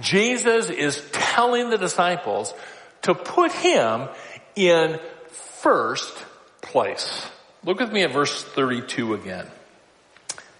Jesus 0.00 0.70
is 0.70 1.02
telling 1.12 1.70
the 1.70 1.78
disciples 1.78 2.54
to 3.02 3.14
put 3.14 3.52
him 3.52 4.08
in 4.56 4.98
first 5.28 6.16
place. 6.62 7.26
Look 7.64 7.80
with 7.80 7.92
me 7.92 8.02
at 8.02 8.12
verse 8.12 8.42
32 8.42 9.14
again. 9.14 9.46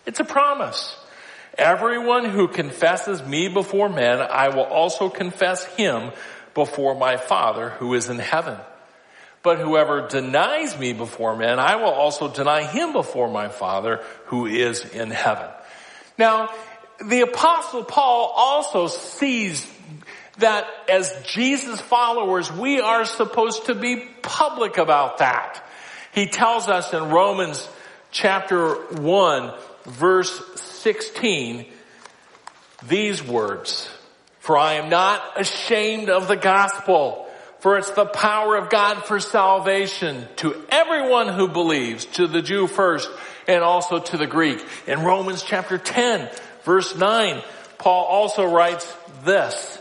It's 0.06 0.20
a 0.20 0.24
promise. 0.24 0.96
Everyone 1.56 2.24
who 2.24 2.48
confesses 2.48 3.22
me 3.22 3.48
before 3.48 3.88
men, 3.88 4.20
I 4.20 4.48
will 4.48 4.64
also 4.64 5.08
confess 5.08 5.64
him 5.64 6.12
before 6.54 6.94
my 6.94 7.16
Father 7.16 7.70
who 7.70 7.94
is 7.94 8.08
in 8.08 8.18
heaven. 8.18 8.58
But 9.42 9.58
whoever 9.58 10.08
denies 10.08 10.78
me 10.78 10.92
before 10.92 11.36
men, 11.36 11.58
I 11.58 11.76
will 11.76 11.90
also 11.90 12.28
deny 12.28 12.64
him 12.64 12.92
before 12.92 13.30
my 13.30 13.48
Father 13.48 14.02
who 14.26 14.46
is 14.46 14.84
in 14.84 15.10
heaven. 15.10 15.48
Now, 16.18 16.50
the 17.04 17.20
apostle 17.20 17.84
Paul 17.84 18.32
also 18.34 18.88
sees 18.88 19.66
that 20.38 20.66
as 20.88 21.14
Jesus 21.26 21.80
followers, 21.80 22.50
we 22.50 22.80
are 22.80 23.04
supposed 23.04 23.66
to 23.66 23.74
be 23.74 24.04
public 24.22 24.78
about 24.78 25.18
that. 25.18 25.64
He 26.12 26.26
tells 26.26 26.68
us 26.68 26.92
in 26.92 27.10
Romans 27.10 27.68
chapter 28.10 28.74
1 29.00 29.54
verse 29.84 30.60
16 30.60 31.66
these 32.86 33.22
words, 33.22 33.90
for 34.38 34.56
I 34.56 34.74
am 34.74 34.88
not 34.88 35.40
ashamed 35.40 36.10
of 36.10 36.28
the 36.28 36.36
gospel, 36.36 37.27
for 37.60 37.78
it's 37.78 37.90
the 37.90 38.06
power 38.06 38.56
of 38.56 38.70
God 38.70 39.04
for 39.04 39.20
salvation 39.20 40.26
to 40.36 40.64
everyone 40.68 41.28
who 41.28 41.48
believes, 41.48 42.04
to 42.06 42.26
the 42.26 42.42
Jew 42.42 42.66
first 42.66 43.10
and 43.46 43.62
also 43.62 43.98
to 43.98 44.16
the 44.16 44.26
Greek. 44.26 44.64
In 44.86 45.04
Romans 45.04 45.42
chapter 45.42 45.78
10 45.78 46.28
verse 46.64 46.94
9, 46.96 47.42
Paul 47.78 48.04
also 48.04 48.44
writes 48.44 48.94
this, 49.24 49.80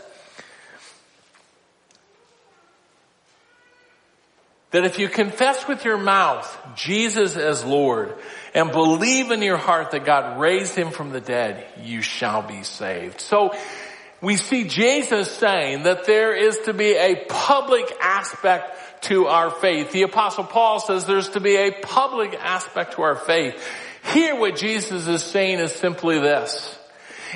that 4.70 4.84
if 4.84 4.98
you 4.98 5.08
confess 5.08 5.66
with 5.66 5.84
your 5.84 5.98
mouth 5.98 6.58
Jesus 6.76 7.36
as 7.36 7.64
Lord 7.64 8.14
and 8.54 8.70
believe 8.70 9.30
in 9.30 9.40
your 9.40 9.56
heart 9.56 9.92
that 9.92 10.04
God 10.04 10.38
raised 10.40 10.74
him 10.74 10.90
from 10.90 11.10
the 11.10 11.20
dead, 11.20 11.66
you 11.82 12.02
shall 12.02 12.42
be 12.42 12.62
saved. 12.62 13.20
So 13.20 13.54
we 14.20 14.36
see 14.36 14.64
Jesus 14.64 15.30
saying 15.30 15.84
that 15.84 16.04
there 16.04 16.34
is 16.34 16.58
to 16.64 16.72
be 16.72 16.96
a 16.96 17.24
public 17.28 17.90
aspect 18.00 19.04
to 19.04 19.26
our 19.26 19.50
faith. 19.50 19.92
The 19.92 20.02
apostle 20.02 20.44
Paul 20.44 20.80
says 20.80 21.06
there's 21.06 21.30
to 21.30 21.40
be 21.40 21.56
a 21.56 21.70
public 21.70 22.34
aspect 22.34 22.94
to 22.94 23.02
our 23.02 23.14
faith. 23.14 23.54
Here 24.12 24.34
what 24.34 24.56
Jesus 24.56 25.06
is 25.06 25.22
saying 25.22 25.60
is 25.60 25.72
simply 25.72 26.18
this. 26.18 26.76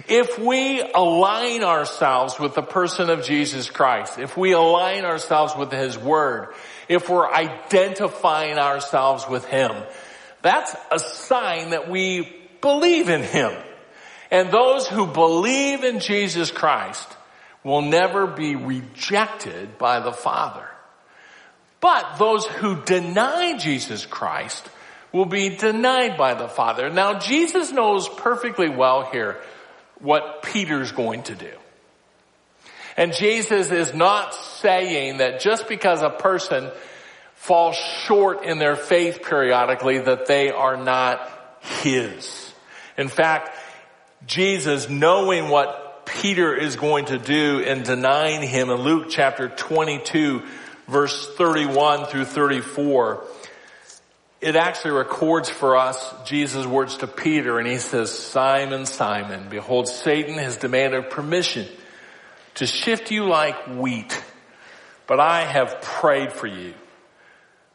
If 0.08 0.38
we 0.38 0.80
align 0.80 1.62
ourselves 1.62 2.40
with 2.40 2.54
the 2.54 2.62
person 2.62 3.10
of 3.10 3.24
Jesus 3.24 3.70
Christ, 3.70 4.18
if 4.18 4.36
we 4.36 4.52
align 4.52 5.04
ourselves 5.04 5.54
with 5.54 5.70
His 5.70 5.98
Word, 5.98 6.54
if 6.88 7.08
we're 7.08 7.30
identifying 7.30 8.58
ourselves 8.58 9.28
with 9.28 9.44
Him, 9.44 9.70
that's 10.40 10.74
a 10.90 10.98
sign 10.98 11.70
that 11.70 11.90
we 11.90 12.34
believe 12.60 13.08
in 13.08 13.22
Him. 13.22 13.52
And 14.32 14.50
those 14.50 14.88
who 14.88 15.06
believe 15.06 15.84
in 15.84 16.00
Jesus 16.00 16.50
Christ 16.50 17.06
will 17.62 17.82
never 17.82 18.26
be 18.26 18.56
rejected 18.56 19.76
by 19.76 20.00
the 20.00 20.10
Father. 20.10 20.66
But 21.82 22.16
those 22.16 22.46
who 22.46 22.82
deny 22.82 23.58
Jesus 23.58 24.06
Christ 24.06 24.66
will 25.12 25.26
be 25.26 25.50
denied 25.56 26.16
by 26.16 26.32
the 26.32 26.48
Father. 26.48 26.88
Now 26.88 27.18
Jesus 27.18 27.72
knows 27.72 28.08
perfectly 28.08 28.70
well 28.70 29.04
here 29.12 29.36
what 30.00 30.42
Peter's 30.42 30.92
going 30.92 31.24
to 31.24 31.34
do. 31.34 31.52
And 32.96 33.12
Jesus 33.12 33.70
is 33.70 33.92
not 33.92 34.34
saying 34.34 35.18
that 35.18 35.40
just 35.40 35.68
because 35.68 36.00
a 36.00 36.08
person 36.08 36.70
falls 37.34 37.76
short 37.76 38.44
in 38.44 38.58
their 38.58 38.76
faith 38.76 39.22
periodically 39.22 39.98
that 39.98 40.24
they 40.24 40.50
are 40.50 40.78
not 40.78 41.30
his. 41.82 42.54
In 42.96 43.08
fact, 43.08 43.58
Jesus, 44.26 44.88
knowing 44.88 45.48
what 45.48 46.06
Peter 46.06 46.54
is 46.54 46.76
going 46.76 47.06
to 47.06 47.18
do 47.18 47.58
in 47.58 47.82
denying 47.82 48.46
him 48.46 48.70
in 48.70 48.76
Luke 48.76 49.06
chapter 49.10 49.48
22 49.48 50.42
verse 50.88 51.28
31 51.36 52.06
through 52.06 52.24
34, 52.24 53.24
it 54.40 54.56
actually 54.56 54.92
records 54.92 55.48
for 55.48 55.76
us 55.76 56.14
Jesus' 56.24 56.66
words 56.66 56.98
to 56.98 57.06
Peter 57.06 57.58
and 57.58 57.68
he 57.68 57.78
says, 57.78 58.16
Simon, 58.16 58.86
Simon, 58.86 59.48
behold 59.48 59.88
Satan 59.88 60.34
has 60.34 60.56
demanded 60.56 61.10
permission 61.10 61.66
to 62.56 62.66
shift 62.66 63.10
you 63.10 63.28
like 63.28 63.66
wheat, 63.68 64.22
but 65.06 65.20
I 65.20 65.44
have 65.44 65.80
prayed 65.80 66.32
for 66.32 66.46
you 66.46 66.74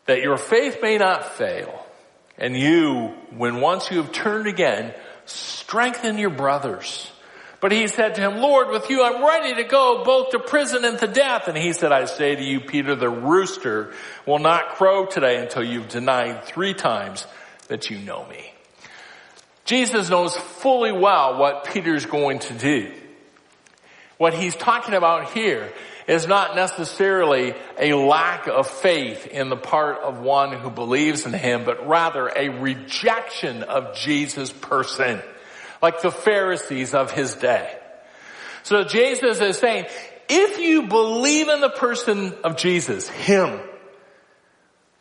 that 0.05 0.21
your 0.21 0.37
faith 0.37 0.79
may 0.81 0.97
not 0.97 1.33
fail 1.33 1.85
and 2.37 2.55
you, 2.55 3.13
when 3.35 3.61
once 3.61 3.89
you 3.89 3.97
have 3.97 4.11
turned 4.11 4.47
again, 4.47 4.93
strengthen 5.27 6.17
your 6.17 6.29
brothers. 6.29 7.11
But 7.59 7.71
he 7.71 7.87
said 7.87 8.15
to 8.15 8.21
him, 8.21 8.37
Lord, 8.37 8.69
with 8.69 8.89
you 8.89 9.03
I'm 9.03 9.25
ready 9.25 9.55
to 9.55 9.63
go 9.63 10.03
both 10.03 10.29
to 10.31 10.39
prison 10.39 10.85
and 10.85 10.99
to 10.99 11.07
death. 11.07 11.47
And 11.47 11.57
he 11.57 11.73
said, 11.73 11.91
I 11.91 12.05
say 12.05 12.35
to 12.35 12.43
you, 12.43 12.59
Peter, 12.59 12.95
the 12.95 13.09
rooster 13.09 13.93
will 14.25 14.39
not 14.39 14.75
crow 14.75 15.05
today 15.07 15.41
until 15.41 15.63
you've 15.63 15.89
denied 15.89 16.45
three 16.45 16.73
times 16.73 17.25
that 17.67 17.89
you 17.89 17.97
know 17.97 18.25
me. 18.27 18.53
Jesus 19.65 20.09
knows 20.09 20.37
fully 20.37 20.91
well 20.91 21.37
what 21.37 21.65
Peter's 21.65 22.05
going 22.05 22.39
to 22.39 22.53
do. 22.53 22.93
What 24.17 24.33
he's 24.33 24.55
talking 24.55 24.93
about 24.93 25.31
here 25.31 25.71
is 26.07 26.25
not 26.25 26.55
necessarily 26.55 27.53
a 27.77 27.93
lack 27.93 28.47
of 28.47 28.67
faith 28.67 29.27
in 29.27 29.49
the 29.49 29.57
part 29.57 29.99
of 29.99 30.19
one 30.19 30.53
who 30.53 30.69
believes 30.69 31.25
in 31.25 31.33
him, 31.33 31.65
but 31.65 31.87
rather 31.87 32.31
a 32.33 32.47
rejection 32.49 33.63
of 33.63 33.95
Jesus' 33.95 34.51
person, 34.51 35.21
like 35.81 36.01
the 36.01 36.11
Pharisees 36.11 36.93
of 36.93 37.11
his 37.11 37.35
day. 37.35 37.77
So 38.63 38.85
Jesus 38.85 39.41
is 39.41 39.57
saying, 39.57 39.85
if 40.29 40.59
you 40.59 40.87
believe 40.87 41.49
in 41.49 41.61
the 41.61 41.69
person 41.69 42.33
of 42.43 42.57
Jesus, 42.57 43.07
him, 43.09 43.59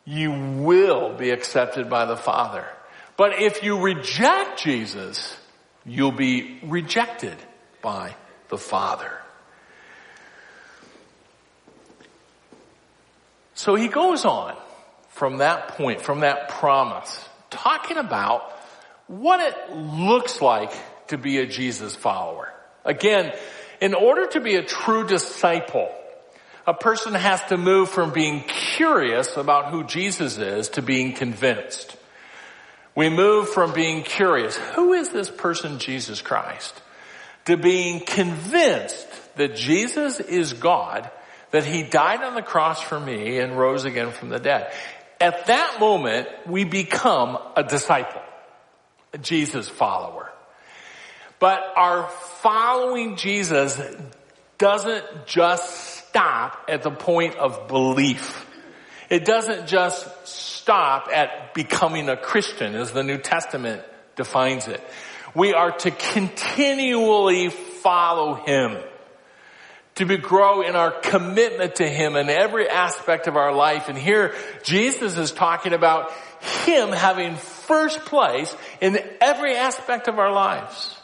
you 0.05 0.31
will 0.31 1.15
be 1.15 1.31
accepted 1.31 1.89
by 1.89 2.05
the 2.05 2.17
Father. 2.17 2.65
But 3.17 3.41
if 3.41 3.63
you 3.63 3.79
reject 3.79 4.61
Jesus, 4.61 5.35
you'll 5.85 6.11
be 6.11 6.59
rejected 6.63 7.35
by 7.81 8.15
the 8.49 8.57
Father. 8.57 9.11
So 13.57 13.73
he 13.73 13.87
goes 13.87 14.23
on 14.23 14.55
from 15.09 15.37
that 15.37 15.69
point, 15.69 16.01
from 16.01 16.19
that 16.19 16.49
promise, 16.49 17.27
talking 17.49 17.97
about 17.97 18.53
what 19.07 19.39
it 19.39 19.75
looks 19.75 20.43
like 20.43 20.71
to 21.07 21.17
be 21.17 21.39
a 21.39 21.47
Jesus 21.47 21.95
follower. 21.95 22.53
Again, 22.85 23.33
in 23.81 23.95
order 23.95 24.27
to 24.27 24.41
be 24.41 24.57
a 24.57 24.63
true 24.63 25.07
disciple, 25.07 25.89
a 26.67 26.75
person 26.75 27.15
has 27.15 27.43
to 27.45 27.57
move 27.57 27.89
from 27.89 28.13
being 28.13 28.43
curious 28.43 29.37
about 29.37 29.71
who 29.71 29.83
Jesus 29.83 30.37
is 30.37 30.69
to 30.69 30.83
being 30.83 31.13
convinced. 31.13 31.97
We 32.93 33.09
move 33.09 33.49
from 33.49 33.73
being 33.73 34.03
curious, 34.03 34.55
who 34.55 34.93
is 34.93 35.09
this 35.09 35.31
person 35.31 35.79
Jesus 35.79 36.21
Christ? 36.21 36.79
To 37.45 37.57
being 37.57 38.01
convinced 38.01 39.07
that 39.35 39.55
Jesus 39.55 40.19
is 40.19 40.53
God 40.53 41.09
that 41.57 41.65
he 41.65 41.81
died 41.81 42.21
on 42.21 42.35
the 42.35 42.43
cross 42.43 42.79
for 42.79 42.99
me 42.99 43.39
and 43.39 43.57
rose 43.57 43.83
again 43.83 44.11
from 44.11 44.29
the 44.29 44.37
dead. 44.37 44.71
At 45.19 45.47
that 45.47 45.79
moment, 45.79 46.27
we 46.45 46.65
become 46.65 47.35
a 47.55 47.63
disciple, 47.63 48.21
a 49.11 49.17
Jesus 49.17 49.67
follower. 49.67 50.31
But 51.39 51.59
our 51.75 52.09
following 52.41 53.15
Jesus 53.15 53.81
doesn't 54.59 55.25
just 55.25 56.05
stop 56.05 56.65
at 56.69 56.83
the 56.83 56.91
point 56.91 57.37
of 57.37 57.67
belief. 57.67 58.45
It 59.09 59.25
doesn't 59.25 59.67
just 59.67 60.27
stop 60.27 61.09
at 61.11 61.55
becoming 61.55 62.07
a 62.07 62.17
Christian 62.17 62.75
as 62.75 62.91
the 62.91 63.01
New 63.01 63.17
Testament 63.17 63.81
defines 64.15 64.67
it. 64.67 64.83
We 65.33 65.55
are 65.55 65.71
to 65.71 65.89
continually 65.89 67.49
follow 67.49 68.35
Him 68.35 68.77
to 69.97 70.05
be 70.05 70.17
grow 70.17 70.61
in 70.61 70.75
our 70.75 70.91
commitment 70.91 71.75
to 71.75 71.87
Him 71.87 72.15
in 72.15 72.29
every 72.29 72.69
aspect 72.69 73.27
of 73.27 73.35
our 73.35 73.53
life. 73.53 73.89
And 73.89 73.97
here 73.97 74.33
Jesus 74.63 75.17
is 75.17 75.31
talking 75.31 75.73
about 75.73 76.11
Him 76.65 76.89
having 76.89 77.35
first 77.35 77.99
place 78.05 78.55
in 78.79 78.99
every 79.21 79.55
aspect 79.55 80.07
of 80.07 80.19
our 80.19 80.31
lives. 80.31 80.95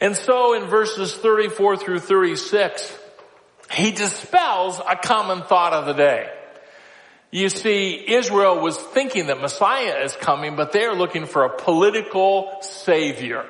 And 0.00 0.16
so 0.16 0.54
in 0.54 0.68
verses 0.68 1.12
34 1.12 1.76
through 1.78 1.98
36, 1.98 2.98
He 3.72 3.90
dispels 3.90 4.80
a 4.88 4.94
common 4.94 5.42
thought 5.42 5.72
of 5.72 5.86
the 5.86 5.94
day. 5.94 6.30
You 7.32 7.48
see, 7.48 8.12
Israel 8.14 8.60
was 8.60 8.78
thinking 8.78 9.26
that 9.26 9.40
Messiah 9.40 10.02
is 10.04 10.14
coming, 10.14 10.54
but 10.56 10.72
they're 10.72 10.94
looking 10.94 11.26
for 11.26 11.44
a 11.44 11.56
political 11.56 12.58
savior. 12.62 13.44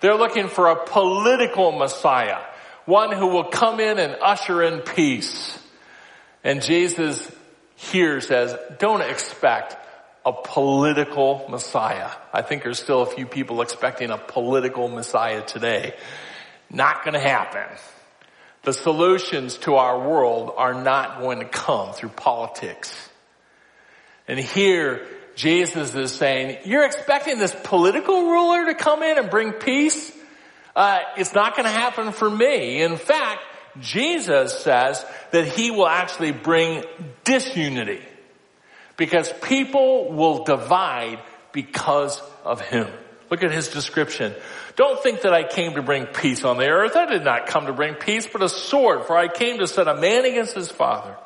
They're 0.00 0.16
looking 0.16 0.48
for 0.48 0.68
a 0.68 0.86
political 0.86 1.72
Messiah 1.72 2.38
one 2.86 3.12
who 3.12 3.28
will 3.28 3.44
come 3.44 3.80
in 3.80 3.98
and 3.98 4.16
usher 4.20 4.62
in 4.62 4.80
peace. 4.80 5.58
And 6.44 6.62
Jesus 6.62 7.30
here 7.76 8.20
says, 8.20 8.56
don't 8.78 9.02
expect 9.02 9.76
a 10.24 10.32
political 10.32 11.46
Messiah. 11.48 12.10
I 12.32 12.42
think 12.42 12.62
there's 12.62 12.78
still 12.78 13.02
a 13.02 13.06
few 13.06 13.26
people 13.26 13.60
expecting 13.60 14.10
a 14.10 14.18
political 14.18 14.88
Messiah 14.88 15.42
today. 15.42 15.94
Not 16.70 17.04
gonna 17.04 17.20
happen. 17.20 17.64
The 18.62 18.72
solutions 18.72 19.58
to 19.58 19.74
our 19.74 20.08
world 20.08 20.52
are 20.56 20.74
not 20.74 21.20
going 21.20 21.40
to 21.40 21.44
come 21.44 21.92
through 21.92 22.10
politics. 22.10 23.10
And 24.28 24.38
here, 24.38 25.04
Jesus 25.34 25.94
is 25.96 26.12
saying, 26.12 26.58
you're 26.64 26.84
expecting 26.84 27.38
this 27.38 27.54
political 27.64 28.30
ruler 28.30 28.66
to 28.66 28.74
come 28.74 29.02
in 29.02 29.18
and 29.18 29.30
bring 29.30 29.52
peace? 29.52 30.12
Uh, 30.74 31.00
it's 31.16 31.34
not 31.34 31.54
going 31.56 31.66
to 31.66 31.70
happen 31.70 32.12
for 32.12 32.30
me. 32.30 32.82
In 32.82 32.96
fact, 32.96 33.42
Jesus 33.80 34.58
says 34.58 35.04
that 35.30 35.46
he 35.46 35.70
will 35.70 35.88
actually 35.88 36.32
bring 36.32 36.84
disunity 37.24 38.02
because 38.96 39.32
people 39.42 40.12
will 40.12 40.44
divide 40.44 41.18
because 41.52 42.20
of 42.44 42.60
him. 42.60 42.88
Look 43.30 43.42
at 43.42 43.50
his 43.50 43.68
description. 43.68 44.34
Don't 44.76 45.02
think 45.02 45.22
that 45.22 45.32
I 45.32 45.44
came 45.44 45.74
to 45.74 45.82
bring 45.82 46.06
peace 46.06 46.44
on 46.44 46.58
the 46.58 46.68
earth. 46.68 46.96
I 46.96 47.06
did 47.06 47.24
not 47.24 47.46
come 47.46 47.66
to 47.66 47.72
bring 47.72 47.94
peace, 47.94 48.26
but 48.30 48.42
a 48.42 48.48
sword, 48.48 49.06
for 49.06 49.16
I 49.16 49.28
came 49.28 49.58
to 49.58 49.66
set 49.66 49.88
a 49.88 49.94
man 49.94 50.26
against 50.26 50.54
his 50.54 50.70
father, 50.70 51.16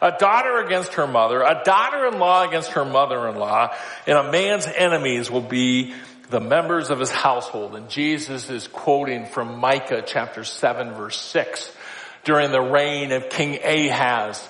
a 0.00 0.12
daughter 0.12 0.58
against 0.58 0.94
her 0.94 1.08
mother, 1.08 1.42
a 1.42 1.62
daughter-in-law 1.64 2.48
against 2.48 2.72
her 2.72 2.84
mother-in-law, 2.84 3.74
and 4.06 4.18
a 4.18 4.30
man's 4.30 4.66
enemies 4.66 5.30
will 5.30 5.40
be 5.40 5.94
the 6.30 6.40
members 6.40 6.90
of 6.90 7.00
his 7.00 7.10
household. 7.10 7.74
And 7.74 7.88
Jesus 7.88 8.50
is 8.50 8.68
quoting 8.68 9.26
from 9.26 9.58
Micah 9.58 10.02
chapter 10.06 10.44
7 10.44 10.94
verse 10.94 11.18
6 11.20 11.72
during 12.24 12.50
the 12.50 12.60
reign 12.60 13.12
of 13.12 13.30
King 13.30 13.58
Ahaz. 13.62 14.46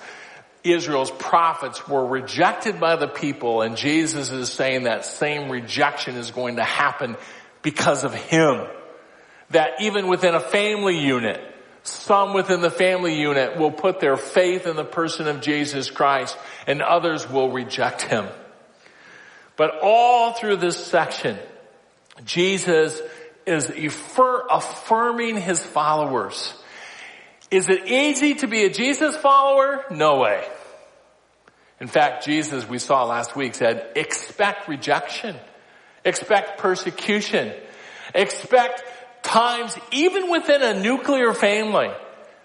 Israel's 0.64 1.12
prophets 1.12 1.86
were 1.88 2.04
rejected 2.04 2.80
by 2.80 2.96
the 2.96 3.06
people 3.06 3.62
and 3.62 3.76
Jesus 3.76 4.30
is 4.30 4.50
saying 4.50 4.84
that 4.84 5.04
same 5.04 5.50
rejection 5.50 6.16
is 6.16 6.30
going 6.30 6.56
to 6.56 6.64
happen 6.64 7.16
because 7.62 8.04
of 8.04 8.12
him. 8.12 8.66
That 9.50 9.80
even 9.80 10.08
within 10.08 10.34
a 10.34 10.40
family 10.40 10.98
unit, 10.98 11.40
some 11.84 12.34
within 12.34 12.60
the 12.60 12.70
family 12.70 13.18
unit 13.18 13.56
will 13.56 13.70
put 13.70 14.00
their 14.00 14.16
faith 14.16 14.66
in 14.66 14.76
the 14.76 14.84
person 14.84 15.26
of 15.28 15.40
Jesus 15.40 15.90
Christ 15.90 16.36
and 16.66 16.82
others 16.82 17.28
will 17.30 17.50
reject 17.50 18.02
him. 18.02 18.26
But 19.56 19.78
all 19.82 20.32
through 20.32 20.56
this 20.56 20.76
section, 20.76 21.38
Jesus 22.28 23.00
is 23.46 23.70
affirming 23.70 25.40
his 25.40 25.64
followers. 25.64 26.54
Is 27.50 27.68
it 27.70 27.86
easy 27.86 28.34
to 28.36 28.46
be 28.46 28.64
a 28.64 28.70
Jesus 28.70 29.16
follower? 29.16 29.84
No 29.90 30.18
way. 30.18 30.46
In 31.80 31.88
fact, 31.88 32.24
Jesus, 32.24 32.68
we 32.68 32.78
saw 32.78 33.04
last 33.04 33.34
week, 33.34 33.54
said, 33.54 33.92
expect 33.96 34.68
rejection. 34.68 35.36
Expect 36.04 36.58
persecution. 36.58 37.52
Expect 38.14 38.82
times, 39.22 39.76
even 39.90 40.30
within 40.30 40.62
a 40.62 40.78
nuclear 40.78 41.32
family, 41.32 41.90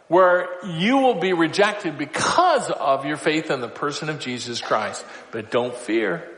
where 0.08 0.48
you 0.66 1.00
will 1.00 1.20
be 1.20 1.34
rejected 1.34 1.98
because 1.98 2.70
of 2.70 3.06
your 3.06 3.18
faith 3.18 3.52
in 3.52 3.60
the 3.60 3.68
person 3.68 4.10
of 4.10 4.20
Jesus 4.20 4.62
Christ. 4.62 5.06
But 5.32 5.52
don't 5.52 5.76
fear. 5.76 6.30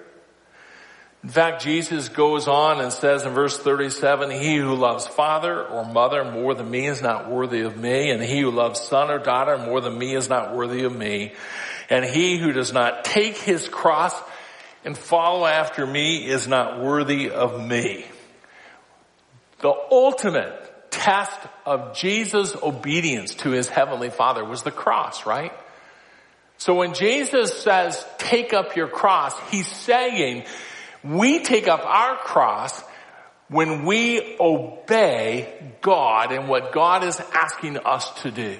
In 1.25 1.31
fact, 1.31 1.63
Jesus 1.63 2.07
goes 2.09 2.47
on 2.47 2.79
and 2.81 2.93
says 2.93 3.25
in 3.25 3.33
verse 3.33 3.57
37, 3.57 4.29
he 4.29 4.57
who 4.57 4.75
loves 4.75 5.07
father 5.07 5.65
or 5.65 5.83
mother 5.83 6.23
more 6.23 6.53
than 6.53 6.69
me 6.69 6.85
is 6.85 7.01
not 7.01 7.31
worthy 7.31 7.61
of 7.61 7.75
me, 7.75 8.11
and 8.11 8.21
he 8.21 8.41
who 8.41 8.51
loves 8.51 8.79
son 8.79 9.09
or 9.09 9.17
daughter 9.17 9.57
more 9.57 9.81
than 9.81 9.97
me 9.97 10.13
is 10.13 10.29
not 10.29 10.55
worthy 10.55 10.83
of 10.83 10.95
me. 10.95 11.33
And 11.89 12.05
he 12.05 12.37
who 12.37 12.51
does 12.51 12.71
not 12.71 13.05
take 13.05 13.37
his 13.37 13.67
cross 13.67 14.13
and 14.83 14.95
follow 14.95 15.47
after 15.47 15.87
me 15.87 16.27
is 16.27 16.47
not 16.47 16.79
worthy 16.79 17.31
of 17.31 17.59
me. 17.59 18.05
The 19.61 19.73
ultimate 19.89 20.91
test 20.91 21.39
of 21.65 21.95
Jesus' 21.95 22.55
obedience 22.55 23.33
to 23.33 23.49
his 23.49 23.67
heavenly 23.67 24.11
father 24.11 24.45
was 24.45 24.61
the 24.61 24.69
cross, 24.69 25.25
right? 25.25 25.53
So 26.59 26.75
when 26.75 26.93
Jesus 26.93 27.63
says, 27.63 28.05
take 28.19 28.53
up 28.53 28.75
your 28.75 28.89
cross, 28.89 29.33
he's 29.49 29.67
saying, 29.67 30.45
we 31.05 31.43
take 31.43 31.67
up 31.67 31.85
our 31.85 32.15
cross 32.17 32.83
when 33.49 33.85
we 33.85 34.37
obey 34.39 35.53
God 35.81 36.31
and 36.31 36.47
what 36.47 36.71
God 36.71 37.03
is 37.03 37.19
asking 37.33 37.77
us 37.77 38.09
to 38.23 38.31
do. 38.31 38.57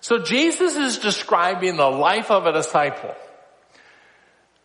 So 0.00 0.18
Jesus 0.18 0.76
is 0.76 0.98
describing 0.98 1.76
the 1.76 1.88
life 1.88 2.30
of 2.30 2.46
a 2.46 2.52
disciple. 2.52 3.14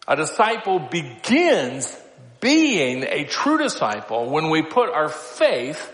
A 0.07 0.15
disciple 0.15 0.79
begins 0.79 1.95
being 2.39 3.03
a 3.03 3.25
true 3.25 3.57
disciple 3.57 4.29
when 4.29 4.49
we 4.49 4.63
put 4.63 4.89
our 4.89 5.09
faith 5.09 5.93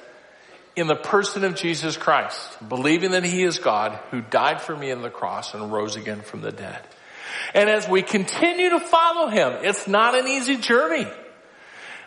in 0.76 0.88
the 0.88 0.96
person 0.96 1.44
of 1.44 1.56
Jesus 1.56 1.98
Christ, 1.98 2.58
believing 2.68 3.12
that 3.12 3.24
He 3.24 3.44
is 3.44 3.60
God 3.60 4.00
who 4.12 4.22
died 4.22 4.62
for 4.62 4.76
me 4.76 4.92
on 4.92 5.02
the 5.02 5.10
cross 5.10 5.54
and 5.54 5.72
rose 5.72 5.96
again 5.96 6.22
from 6.22 6.42
the 6.42 6.52
dead. 6.52 6.82
And 7.54 7.70
as 7.70 7.88
we 7.88 8.02
continue 8.02 8.72
to 8.72 8.80
follow 8.80 9.30
Him, 9.30 9.64
it's 9.64 9.88
not 9.88 10.16
an 10.16 10.28
easy 10.28 10.58
journey. 10.58 11.08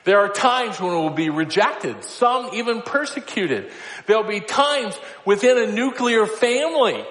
There 0.04 0.20
are 0.20 0.28
times 0.28 0.80
when 0.80 0.92
we'll 0.92 1.10
be 1.10 1.30
rejected, 1.30 2.04
some 2.04 2.50
even 2.54 2.80
persecuted. 2.82 3.72
There'll 4.06 4.22
be 4.22 4.40
times 4.40 4.96
within 5.24 5.58
a 5.58 5.72
nuclear 5.72 6.26
family. 6.26 7.04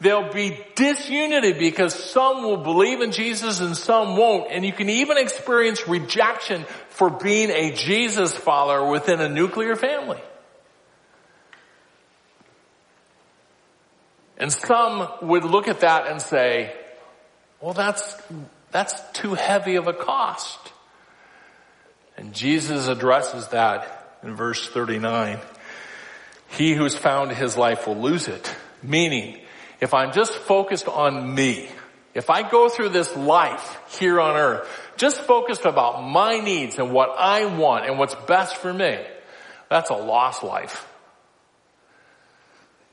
There'll 0.00 0.32
be 0.32 0.58
disunity 0.74 1.52
because 1.52 1.94
some 1.94 2.42
will 2.42 2.56
believe 2.56 3.02
in 3.02 3.12
Jesus 3.12 3.60
and 3.60 3.76
some 3.76 4.16
won't. 4.16 4.50
And 4.50 4.64
you 4.64 4.72
can 4.72 4.88
even 4.88 5.18
experience 5.18 5.86
rejection 5.86 6.64
for 6.88 7.10
being 7.10 7.50
a 7.50 7.72
Jesus 7.74 8.34
follower 8.34 8.90
within 8.90 9.20
a 9.20 9.28
nuclear 9.28 9.76
family. 9.76 10.20
And 14.38 14.52
some 14.52 15.08
would 15.22 15.44
look 15.44 15.68
at 15.68 15.80
that 15.80 16.06
and 16.06 16.20
say, 16.20 16.74
well, 17.64 17.72
that's, 17.72 18.14
that's 18.72 19.00
too 19.14 19.32
heavy 19.32 19.76
of 19.76 19.86
a 19.86 19.94
cost. 19.94 20.58
And 22.14 22.34
Jesus 22.34 22.88
addresses 22.88 23.48
that 23.48 24.18
in 24.22 24.36
verse 24.36 24.68
39. 24.68 25.38
He 26.48 26.74
who's 26.74 26.94
found 26.94 27.32
his 27.32 27.56
life 27.56 27.86
will 27.86 27.96
lose 27.96 28.28
it. 28.28 28.54
Meaning, 28.82 29.40
if 29.80 29.94
I'm 29.94 30.12
just 30.12 30.34
focused 30.34 30.88
on 30.88 31.34
me, 31.34 31.66
if 32.12 32.28
I 32.28 32.46
go 32.46 32.68
through 32.68 32.90
this 32.90 33.16
life 33.16 33.78
here 33.98 34.20
on 34.20 34.36
earth, 34.36 34.68
just 34.98 35.22
focused 35.22 35.64
about 35.64 36.06
my 36.06 36.40
needs 36.40 36.78
and 36.78 36.92
what 36.92 37.14
I 37.16 37.46
want 37.46 37.86
and 37.86 37.98
what's 37.98 38.14
best 38.14 38.58
for 38.58 38.74
me, 38.74 38.98
that's 39.70 39.88
a 39.88 39.96
lost 39.96 40.42
life. 40.44 40.86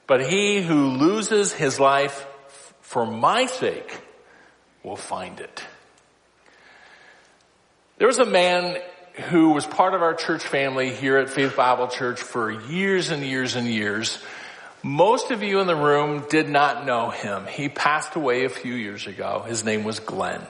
But 0.07 0.25
he 0.25 0.61
who 0.61 0.91
loses 0.91 1.51
his 1.51 1.77
life 1.77 2.25
for 2.79 3.05
my 3.05 3.47
sake 3.47 4.01
will 4.83 4.95
find 4.95 5.39
it. 5.39 5.63
There 7.97 8.07
was 8.07 8.19
a 8.19 8.25
man 8.25 8.77
who 9.29 9.51
was 9.51 9.65
part 9.65 9.93
of 9.93 10.01
our 10.01 10.13
church 10.13 10.43
family 10.43 10.93
here 10.93 11.17
at 11.17 11.29
Faith 11.29 11.55
Bible 11.55 11.87
Church 11.87 12.21
for 12.21 12.49
years 12.49 13.11
and 13.11 13.23
years 13.23 13.55
and 13.55 13.67
years. 13.67 14.17
Most 14.83 15.29
of 15.31 15.43
you 15.43 15.59
in 15.59 15.67
the 15.67 15.75
room 15.75 16.25
did 16.29 16.49
not 16.49 16.85
know 16.85 17.09
him. 17.09 17.45
He 17.45 17.69
passed 17.69 18.15
away 18.15 18.45
a 18.45 18.49
few 18.49 18.73
years 18.73 19.05
ago. 19.05 19.43
His 19.47 19.63
name 19.63 19.83
was 19.83 19.99
Glenn. 19.99 20.41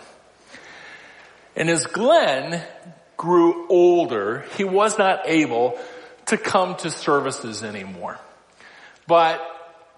And 1.56 1.70
as 1.70 1.86
Glenn 1.86 2.64
grew 3.18 3.68
older, 3.68 4.46
he 4.56 4.64
was 4.64 4.98
not 4.98 5.24
able 5.26 5.78
to 6.28 6.38
come 6.38 6.76
to 6.78 6.90
services 6.90 7.64
anymore. 7.64 8.18
But 9.08 9.42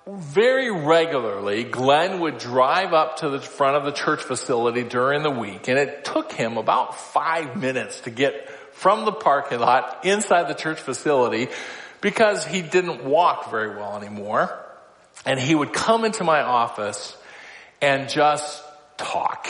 very 0.07 0.69
regularly, 0.69 1.63
Glenn 1.63 2.19
would 2.19 2.37
drive 2.37 2.93
up 2.93 3.17
to 3.17 3.29
the 3.29 3.39
front 3.39 3.77
of 3.77 3.85
the 3.85 3.91
church 3.91 4.21
facility 4.21 4.83
during 4.83 5.23
the 5.23 5.31
week, 5.31 5.67
and 5.67 5.79
it 5.79 6.03
took 6.03 6.31
him 6.31 6.57
about 6.57 6.99
five 6.99 7.55
minutes 7.55 8.01
to 8.01 8.09
get 8.09 8.49
from 8.73 9.05
the 9.05 9.11
parking 9.11 9.59
lot 9.59 10.03
inside 10.03 10.49
the 10.49 10.53
church 10.53 10.79
facility 10.79 11.47
because 12.01 12.45
he 12.45 12.61
didn't 12.61 13.05
walk 13.05 13.49
very 13.49 13.75
well 13.75 13.95
anymore. 13.95 14.59
And 15.25 15.39
he 15.39 15.55
would 15.55 15.71
come 15.71 16.03
into 16.03 16.25
my 16.25 16.41
office 16.41 17.15
and 17.81 18.09
just 18.09 18.61
talk. 18.97 19.47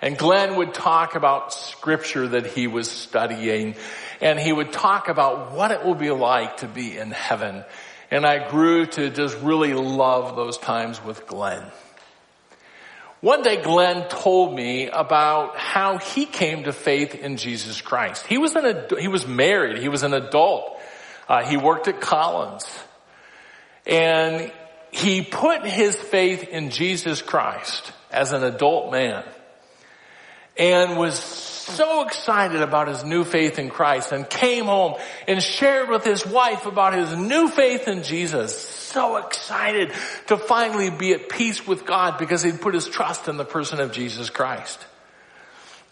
And 0.00 0.16
Glenn 0.16 0.56
would 0.56 0.74
talk 0.74 1.16
about 1.16 1.52
scripture 1.52 2.28
that 2.28 2.46
he 2.46 2.68
was 2.68 2.88
studying 2.88 3.74
and 4.20 4.38
he 4.38 4.52
would 4.52 4.72
talk 4.72 5.08
about 5.08 5.52
what 5.52 5.72
it 5.72 5.84
will 5.84 5.94
be 5.94 6.10
like 6.10 6.58
to 6.58 6.68
be 6.68 6.96
in 6.96 7.10
heaven 7.10 7.64
and 8.10 8.24
I 8.24 8.48
grew 8.48 8.86
to 8.86 9.10
just 9.10 9.38
really 9.40 9.74
love 9.74 10.36
those 10.36 10.58
times 10.58 11.02
with 11.04 11.26
Glenn. 11.26 11.64
One 13.20 13.42
day 13.42 13.62
Glenn 13.62 14.08
told 14.08 14.54
me 14.54 14.88
about 14.88 15.56
how 15.56 15.98
he 15.98 16.26
came 16.26 16.64
to 16.64 16.72
faith 16.72 17.14
in 17.14 17.38
Jesus 17.38 17.80
Christ. 17.80 18.26
He 18.26 18.38
was 18.38 18.54
an, 18.54 18.86
he 19.00 19.08
was 19.08 19.26
married. 19.26 19.78
He 19.78 19.88
was 19.88 20.02
an 20.02 20.14
adult. 20.14 20.78
Uh, 21.28 21.44
he 21.44 21.56
worked 21.56 21.88
at 21.88 22.00
Collins. 22.00 22.66
And 23.86 24.52
he 24.92 25.22
put 25.22 25.64
his 25.64 25.96
faith 25.96 26.44
in 26.44 26.70
Jesus 26.70 27.22
Christ 27.22 27.92
as 28.10 28.32
an 28.32 28.44
adult 28.44 28.92
man 28.92 29.24
and 30.56 30.96
was 30.96 31.18
so 31.66 32.06
excited 32.06 32.62
about 32.62 32.88
his 32.88 33.04
new 33.04 33.24
faith 33.24 33.58
in 33.58 33.70
Christ 33.70 34.12
and 34.12 34.28
came 34.28 34.66
home 34.66 34.94
and 35.26 35.42
shared 35.42 35.88
with 35.88 36.04
his 36.04 36.24
wife 36.26 36.64
about 36.66 36.94
his 36.94 37.14
new 37.16 37.48
faith 37.48 37.88
in 37.88 38.02
Jesus. 38.02 38.56
So 38.56 39.16
excited 39.16 39.92
to 40.28 40.36
finally 40.36 40.90
be 40.90 41.12
at 41.12 41.28
peace 41.28 41.66
with 41.66 41.84
God 41.84 42.18
because 42.18 42.42
he'd 42.42 42.60
put 42.60 42.74
his 42.74 42.88
trust 42.88 43.28
in 43.28 43.36
the 43.36 43.44
person 43.44 43.80
of 43.80 43.92
Jesus 43.92 44.30
Christ. 44.30 44.84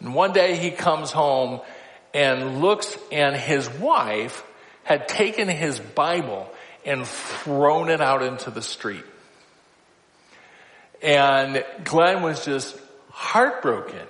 And 0.00 0.14
one 0.14 0.32
day 0.32 0.56
he 0.56 0.70
comes 0.70 1.10
home 1.10 1.60
and 2.12 2.60
looks 2.60 2.96
and 3.10 3.34
his 3.34 3.68
wife 3.68 4.44
had 4.84 5.08
taken 5.08 5.48
his 5.48 5.80
Bible 5.80 6.48
and 6.86 7.06
thrown 7.06 7.88
it 7.90 8.00
out 8.00 8.22
into 8.22 8.50
the 8.50 8.62
street. 8.62 9.04
And 11.02 11.64
Glenn 11.84 12.22
was 12.22 12.44
just 12.44 12.78
heartbroken 13.10 14.06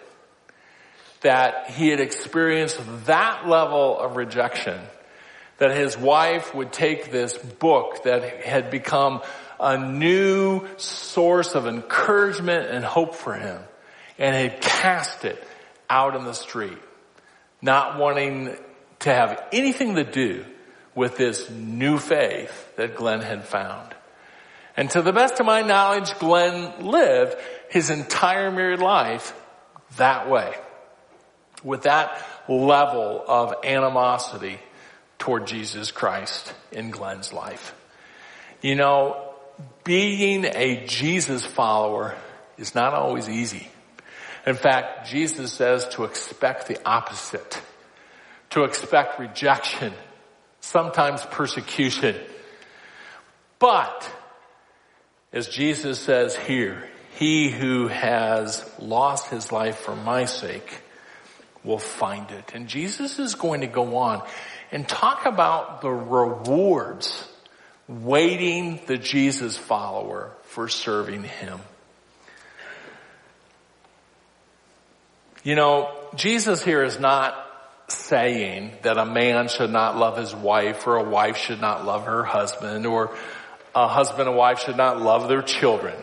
that 1.24 1.70
he 1.70 1.88
had 1.88 2.00
experienced 2.00 2.78
that 3.06 3.48
level 3.48 3.98
of 3.98 4.16
rejection, 4.16 4.78
that 5.56 5.74
his 5.74 5.96
wife 5.96 6.54
would 6.54 6.70
take 6.70 7.10
this 7.10 7.36
book 7.36 8.04
that 8.04 8.44
had 8.44 8.70
become 8.70 9.22
a 9.58 9.78
new 9.78 10.66
source 10.76 11.54
of 11.54 11.66
encouragement 11.66 12.68
and 12.68 12.84
hope 12.84 13.14
for 13.14 13.32
him 13.32 13.58
and 14.18 14.36
had 14.36 14.60
cast 14.60 15.24
it 15.24 15.42
out 15.88 16.14
in 16.14 16.24
the 16.24 16.34
street, 16.34 16.78
not 17.62 17.98
wanting 17.98 18.54
to 19.00 19.12
have 19.12 19.42
anything 19.50 19.94
to 19.94 20.04
do 20.04 20.44
with 20.94 21.16
this 21.16 21.48
new 21.48 21.96
faith 21.96 22.76
that 22.76 22.96
Glenn 22.96 23.22
had 23.22 23.44
found. 23.44 23.94
And 24.76 24.90
to 24.90 25.00
the 25.00 25.12
best 25.12 25.40
of 25.40 25.46
my 25.46 25.62
knowledge, 25.62 26.18
Glenn 26.18 26.84
lived 26.84 27.36
his 27.70 27.88
entire 27.88 28.50
married 28.50 28.80
life 28.80 29.34
that 29.96 30.28
way. 30.28 30.54
With 31.64 31.82
that 31.82 32.22
level 32.48 33.24
of 33.26 33.54
animosity 33.64 34.60
toward 35.18 35.46
Jesus 35.46 35.90
Christ 35.90 36.52
in 36.70 36.90
Glenn's 36.90 37.32
life. 37.32 37.74
You 38.60 38.74
know, 38.74 39.34
being 39.82 40.44
a 40.44 40.84
Jesus 40.86 41.44
follower 41.44 42.14
is 42.58 42.74
not 42.74 42.94
always 42.94 43.28
easy. 43.28 43.68
In 44.46 44.54
fact, 44.54 45.08
Jesus 45.08 45.52
says 45.52 45.88
to 45.92 46.04
expect 46.04 46.68
the 46.68 46.78
opposite. 46.86 47.60
To 48.50 48.64
expect 48.64 49.18
rejection, 49.18 49.92
sometimes 50.60 51.24
persecution. 51.24 52.16
But, 53.58 54.10
as 55.32 55.48
Jesus 55.48 55.98
says 55.98 56.36
here, 56.36 56.88
he 57.16 57.50
who 57.50 57.88
has 57.88 58.70
lost 58.78 59.30
his 59.30 59.50
life 59.50 59.78
for 59.78 59.96
my 59.96 60.26
sake 60.26 60.82
will 61.64 61.78
find 61.78 62.30
it. 62.30 62.52
And 62.54 62.68
Jesus 62.68 63.18
is 63.18 63.34
going 63.34 63.62
to 63.62 63.66
go 63.66 63.96
on 63.96 64.22
and 64.70 64.86
talk 64.86 65.26
about 65.26 65.80
the 65.80 65.90
rewards 65.90 67.26
waiting 67.88 68.80
the 68.86 68.98
Jesus 68.98 69.56
follower 69.56 70.32
for 70.42 70.68
serving 70.68 71.24
him. 71.24 71.60
You 75.42 75.54
know, 75.54 75.90
Jesus 76.14 76.64
here 76.64 76.82
is 76.82 76.98
not 76.98 77.36
saying 77.88 78.72
that 78.82 78.96
a 78.96 79.04
man 79.04 79.48
should 79.48 79.70
not 79.70 79.96
love 79.96 80.16
his 80.16 80.34
wife 80.34 80.86
or 80.86 80.96
a 80.96 81.04
wife 81.04 81.36
should 81.36 81.60
not 81.60 81.84
love 81.84 82.06
her 82.06 82.24
husband 82.24 82.86
or 82.86 83.14
a 83.74 83.88
husband 83.88 84.28
and 84.28 84.36
wife 84.36 84.60
should 84.60 84.76
not 84.76 85.00
love 85.00 85.28
their 85.28 85.42
children. 85.42 85.94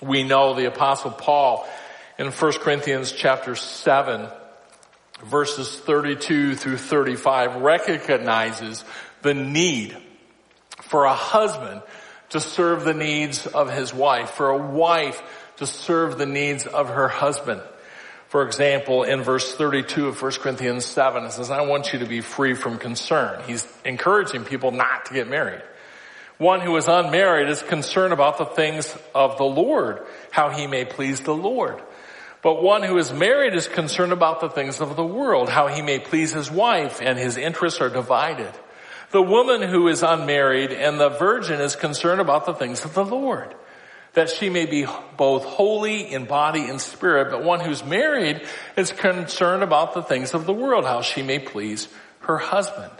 We 0.00 0.22
know 0.22 0.54
the 0.54 0.66
apostle 0.66 1.10
Paul 1.10 1.66
in 2.18 2.30
1 2.30 2.52
Corinthians 2.60 3.10
chapter 3.10 3.56
7 3.56 4.28
verses 5.24 5.78
32 5.80 6.54
through 6.56 6.76
35 6.76 7.56
recognizes 7.56 8.84
the 9.22 9.34
need 9.34 9.96
for 10.82 11.04
a 11.04 11.14
husband 11.14 11.82
to 12.30 12.40
serve 12.40 12.84
the 12.84 12.94
needs 12.94 13.46
of 13.46 13.70
his 13.70 13.94
wife, 13.94 14.30
for 14.30 14.50
a 14.50 14.58
wife 14.58 15.22
to 15.56 15.66
serve 15.66 16.18
the 16.18 16.26
needs 16.26 16.66
of 16.66 16.88
her 16.88 17.08
husband. 17.08 17.62
For 18.28 18.44
example, 18.44 19.04
in 19.04 19.22
verse 19.22 19.54
32 19.54 20.08
of 20.08 20.20
1 20.20 20.32
Corinthians 20.32 20.84
7, 20.84 21.24
it 21.24 21.32
says, 21.32 21.50
I 21.50 21.62
want 21.62 21.92
you 21.92 22.00
to 22.00 22.06
be 22.06 22.20
free 22.20 22.54
from 22.54 22.78
concern. 22.78 23.40
He's 23.46 23.66
encouraging 23.84 24.44
people 24.44 24.72
not 24.72 25.06
to 25.06 25.14
get 25.14 25.28
married. 25.28 25.62
One 26.38 26.60
who 26.60 26.76
is 26.76 26.88
unmarried 26.88 27.48
is 27.48 27.62
concerned 27.62 28.12
about 28.12 28.38
the 28.38 28.44
things 28.44 28.92
of 29.14 29.38
the 29.38 29.44
Lord, 29.44 30.04
how 30.32 30.50
he 30.50 30.66
may 30.66 30.84
please 30.84 31.20
the 31.20 31.34
Lord. 31.34 31.80
But 32.44 32.62
one 32.62 32.84
who 32.84 32.98
is 32.98 33.12
married 33.12 33.54
is 33.54 33.66
concerned 33.66 34.12
about 34.12 34.40
the 34.40 34.50
things 34.50 34.80
of 34.80 34.94
the 34.94 35.04
world, 35.04 35.48
how 35.48 35.66
he 35.66 35.82
may 35.82 35.98
please 35.98 36.32
his 36.32 36.50
wife, 36.50 37.00
and 37.02 37.18
his 37.18 37.36
interests 37.36 37.80
are 37.80 37.88
divided. 37.88 38.52
The 39.10 39.22
woman 39.22 39.62
who 39.62 39.88
is 39.88 40.04
unmarried 40.04 40.70
and 40.70 41.00
the 41.00 41.08
virgin 41.08 41.60
is 41.60 41.74
concerned 41.74 42.20
about 42.20 42.46
the 42.46 42.54
things 42.54 42.84
of 42.84 42.94
the 42.94 43.04
Lord 43.04 43.56
that 44.14 44.30
she 44.30 44.48
may 44.48 44.64
be 44.64 44.86
both 45.16 45.44
holy 45.44 46.12
in 46.12 46.24
body 46.24 46.68
and 46.68 46.80
spirit, 46.80 47.30
but 47.30 47.42
one 47.42 47.60
who's 47.60 47.84
married 47.84 48.40
is 48.76 48.92
concerned 48.92 49.62
about 49.62 49.94
the 49.94 50.02
things 50.02 50.34
of 50.34 50.46
the 50.46 50.52
world, 50.52 50.84
how 50.84 51.02
she 51.02 51.22
may 51.22 51.38
please 51.38 51.88
her 52.20 52.38
husband. 52.38 52.92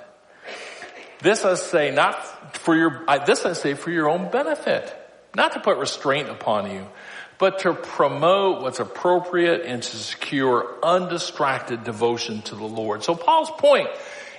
This 1.20 1.44
I 1.44 1.54
say 1.54 1.90
not 1.92 2.57
for 2.57 2.76
your, 2.76 3.04
this 3.26 3.46
I 3.46 3.52
say 3.54 3.74
for 3.74 3.90
your 3.90 4.09
own 4.09 4.30
benefit, 4.30 4.92
not 5.35 5.52
to 5.52 5.61
put 5.61 5.78
restraint 5.78 6.28
upon 6.28 6.70
you, 6.70 6.87
but 7.44 7.59
to 7.59 7.74
promote 7.74 8.62
what's 8.62 8.80
appropriate 8.80 9.66
and 9.66 9.83
to 9.83 9.96
secure 9.96 10.66
undistracted 10.83 11.85
devotion 11.85 12.40
to 12.40 12.54
the 12.54 12.64
Lord. 12.64 13.04
So 13.04 13.14
Paul's 13.14 13.50
point 13.50 13.88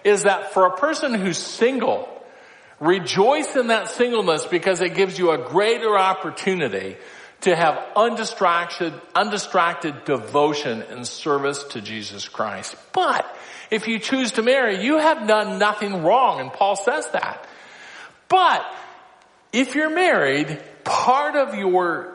is 0.03 0.23
that 0.23 0.53
for 0.53 0.65
a 0.65 0.75
person 0.75 1.13
who's 1.13 1.37
single, 1.37 2.09
Rejoice 2.79 3.55
in 3.55 3.67
that 3.67 3.87
singleness 3.87 4.45
because 4.45 4.81
it 4.81 4.95
gives 4.95 5.17
you 5.17 5.31
a 5.31 5.37
greater 5.37 5.97
opportunity 5.97 6.97
to 7.41 7.55
have 7.55 7.81
undistracted, 7.95 8.93
undistracted 9.15 10.03
devotion 10.03 10.81
and 10.89 11.07
service 11.07 11.63
to 11.69 11.81
Jesus 11.81 12.27
Christ. 12.27 12.75
But 12.91 13.25
if 13.71 13.87
you 13.87 13.99
choose 13.99 14.33
to 14.33 14.41
marry, 14.41 14.83
you 14.83 14.97
have 14.97 15.25
done 15.25 15.57
nothing 15.57 16.03
wrong, 16.03 16.41
and 16.41 16.51
Paul 16.51 16.75
says 16.75 17.07
that. 17.11 17.47
But 18.27 18.65
if 19.53 19.75
you're 19.75 19.93
married, 19.93 20.61
part 20.83 21.35
of 21.35 21.55
your 21.55 22.14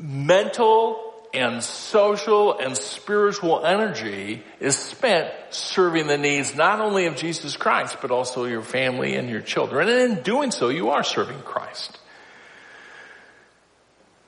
mental 0.00 1.14
and 1.32 1.62
social 1.62 2.58
and 2.58 2.76
spiritual 2.76 3.64
energy 3.64 4.42
is 4.58 4.76
spent 4.76 5.32
serving 5.50 6.06
the 6.06 6.18
needs 6.18 6.56
not 6.56 6.80
only 6.80 7.06
of 7.06 7.16
Jesus 7.16 7.56
Christ, 7.56 7.98
but 8.00 8.10
also 8.10 8.46
your 8.46 8.62
family 8.62 9.14
and 9.14 9.28
your 9.28 9.40
children. 9.40 9.88
And 9.88 10.18
in 10.18 10.22
doing 10.22 10.50
so, 10.50 10.68
you 10.68 10.90
are 10.90 11.04
serving 11.04 11.40
Christ. 11.42 11.98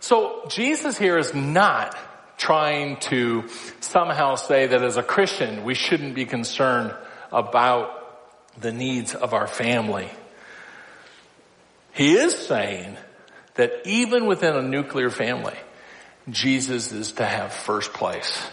So 0.00 0.44
Jesus 0.48 0.98
here 0.98 1.18
is 1.18 1.34
not 1.34 1.96
trying 2.36 2.98
to 2.98 3.48
somehow 3.80 4.34
say 4.34 4.66
that 4.66 4.82
as 4.82 4.96
a 4.96 5.02
Christian, 5.02 5.64
we 5.64 5.74
shouldn't 5.74 6.14
be 6.14 6.24
concerned 6.24 6.94
about 7.30 7.98
the 8.60 8.72
needs 8.72 9.14
of 9.14 9.32
our 9.32 9.46
family. 9.46 10.10
He 11.92 12.14
is 12.14 12.34
saying 12.34 12.96
that 13.54 13.72
even 13.84 14.26
within 14.26 14.56
a 14.56 14.62
nuclear 14.62 15.10
family, 15.10 15.56
Jesus 16.28 16.92
is 16.92 17.12
to 17.12 17.26
have 17.26 17.52
first 17.52 17.92
place. 17.92 18.48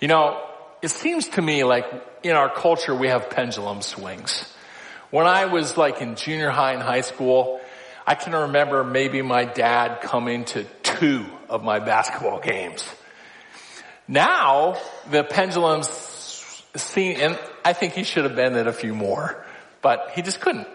You 0.00 0.08
know, 0.08 0.40
it 0.82 0.90
seems 0.90 1.28
to 1.30 1.42
me 1.42 1.64
like 1.64 1.84
in 2.22 2.32
our 2.32 2.52
culture 2.52 2.94
we 2.94 3.08
have 3.08 3.30
pendulum 3.30 3.82
swings. 3.82 4.50
When 5.10 5.26
I 5.26 5.46
was 5.46 5.76
like 5.76 6.00
in 6.00 6.14
junior 6.14 6.50
high 6.50 6.72
and 6.72 6.82
high 6.82 7.00
school, 7.00 7.60
I 8.06 8.14
can 8.14 8.32
remember 8.32 8.84
maybe 8.84 9.22
my 9.22 9.44
dad 9.44 10.00
coming 10.00 10.44
to 10.46 10.64
two 10.82 11.26
of 11.48 11.62
my 11.62 11.80
basketball 11.80 12.40
games. 12.40 12.84
Now 14.08 14.78
the 15.10 15.24
pendulum's 15.24 15.88
seen, 16.76 17.16
and 17.16 17.38
I 17.64 17.72
think 17.72 17.94
he 17.94 18.04
should 18.04 18.24
have 18.24 18.36
been 18.36 18.54
at 18.56 18.66
a 18.66 18.72
few 18.72 18.94
more, 18.94 19.44
but 19.82 20.12
he 20.14 20.22
just 20.22 20.40
couldn't. 20.40 20.68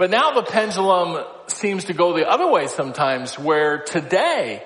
But 0.00 0.08
now 0.08 0.30
the 0.30 0.42
pendulum 0.42 1.22
seems 1.48 1.84
to 1.84 1.92
go 1.92 2.14
the 2.14 2.26
other 2.26 2.46
way 2.50 2.68
sometimes 2.68 3.38
where 3.38 3.82
today 3.82 4.64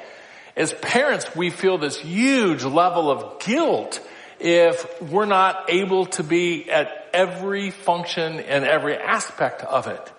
as 0.54 0.72
parents, 0.72 1.34
we 1.34 1.50
feel 1.50 1.76
this 1.76 1.98
huge 1.98 2.62
level 2.62 3.10
of 3.10 3.40
guilt 3.40 4.00
if 4.38 4.86
we're 5.02 5.24
not 5.24 5.70
able 5.70 6.06
to 6.06 6.22
be 6.22 6.70
at 6.70 7.08
every 7.12 7.72
function 7.72 8.38
and 8.38 8.64
every 8.64 8.96
aspect 8.96 9.62
of 9.64 9.88
it. 9.88 10.12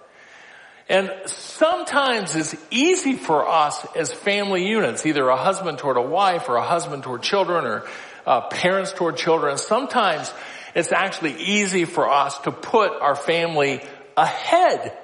And 0.89 1.10
sometimes 1.28 2.36
it's 2.36 2.54
easy 2.69 3.15
for 3.15 3.47
us 3.47 3.88
as 3.95 4.12
family 4.12 4.67
units, 4.67 5.06
either 5.06 5.30
a 5.30 5.38
husband 5.38 5.78
toward 5.78 5.95
a 5.95 6.01
wife 6.01 6.49
or 6.49 6.58
a 6.58 6.62
husband 6.62 7.04
toward 7.04 7.23
children 7.23 7.63
or 7.63 7.88
uh, 8.25 8.49
parents 8.49 8.91
toward 8.91 9.15
children. 9.15 9.58
Sometimes 9.58 10.34
it's 10.75 10.91
actually 10.91 11.41
easy 11.41 11.86
for 11.86 12.12
us 12.12 12.38
to 12.39 12.51
put 12.51 12.91
our 12.91 13.15
family 13.15 13.82
ahead 14.17 14.97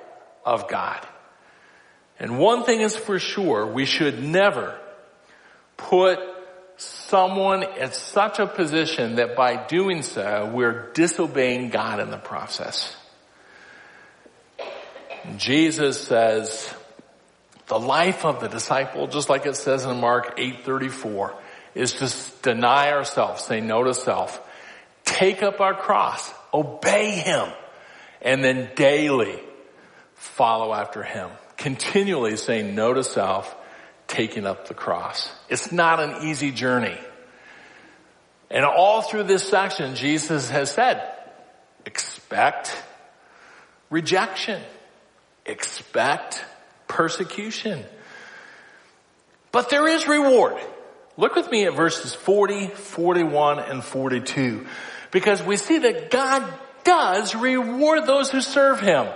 of 0.46 0.68
God. 0.68 1.06
And 2.20 2.38
one 2.38 2.64
thing 2.64 2.82
is 2.82 2.96
for 2.96 3.20
sure, 3.20 3.66
we 3.66 3.86
should 3.86 4.24
never 4.24 4.80
put 5.78 6.20
someone 6.78 7.64
in 7.64 7.92
such 7.92 8.40
a 8.40 8.48
position 8.48 9.16
that 9.16 9.36
by 9.36 9.56
doing 9.68 10.04
so, 10.04 10.52
we're 10.54 10.92
disobeying 10.94 11.70
God 11.70 12.00
in 12.00 12.12
the 12.12 12.18
process. 12.18 12.96
Jesus 15.38 16.02
says, 16.02 16.74
the 17.68 17.80
life 17.80 18.26
of 18.26 18.40
the 18.40 18.50
disciple, 18.50 19.08
just 19.08 19.30
like 19.30 19.46
it 19.46 19.56
says 19.56 19.86
in 19.86 20.00
Mark 20.00 20.38
8:34, 20.38 21.34
is 21.74 21.94
to 21.94 22.42
deny 22.42 22.92
ourselves, 22.92 23.44
say 23.44 23.62
no 23.62 23.84
to 23.84 23.94
self, 23.94 24.42
take 25.06 25.42
up 25.42 25.62
our 25.62 25.74
cross, 25.74 26.34
obey 26.54 27.12
him, 27.12 27.48
and 28.22 28.44
then 28.44 28.72
daily 28.76 29.40
follow 30.22 30.72
after 30.72 31.02
him. 31.02 31.32
Continually 31.58 32.38
saying 32.38 32.76
no 32.76 32.94
to 32.94 33.04
self 33.04 33.56
taking 34.08 34.46
up 34.46 34.68
the 34.68 34.74
cross. 34.74 35.32
It's 35.50 35.72
not 35.72 36.00
an 36.00 36.28
easy 36.28 36.52
journey. 36.52 36.98
And 38.52 38.64
all 38.66 39.02
through 39.02 39.24
this 39.24 39.48
section, 39.48 39.96
Jesus 39.96 40.50
has 40.50 40.72
said, 40.72 41.02
expect 41.86 42.76
rejection. 43.90 44.62
Expect 45.46 46.44
persecution. 46.88 47.84
But 49.52 49.70
there 49.70 49.88
is 49.88 50.08
reward. 50.08 50.58
Look 51.18 51.36
with 51.36 51.50
me 51.50 51.66
at 51.66 51.74
verses 51.74 52.14
40, 52.14 52.68
41, 52.68 53.60
and 53.60 53.84
42. 53.84 54.68
Because 55.10 55.42
we 55.42 55.58
see 55.58 55.80
that 55.80 56.12
God 56.12 56.44
does 56.84 57.36
reward 57.36 58.06
those 58.06 58.32
who 58.32 58.42
serve 58.42 58.80
Him. 58.80 59.08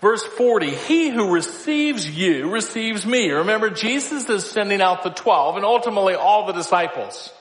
Verse 0.00 0.22
40, 0.22 0.70
he 0.70 1.08
who 1.08 1.32
receives 1.32 2.08
you 2.08 2.50
receives 2.50 3.06
me. 3.06 3.30
Remember, 3.30 3.70
Jesus 3.70 4.28
is 4.28 4.44
sending 4.44 4.82
out 4.82 5.02
the 5.02 5.10
12 5.10 5.56
and 5.56 5.64
ultimately 5.64 6.14
all 6.14 6.46
the 6.46 6.52
disciples. 6.52 7.32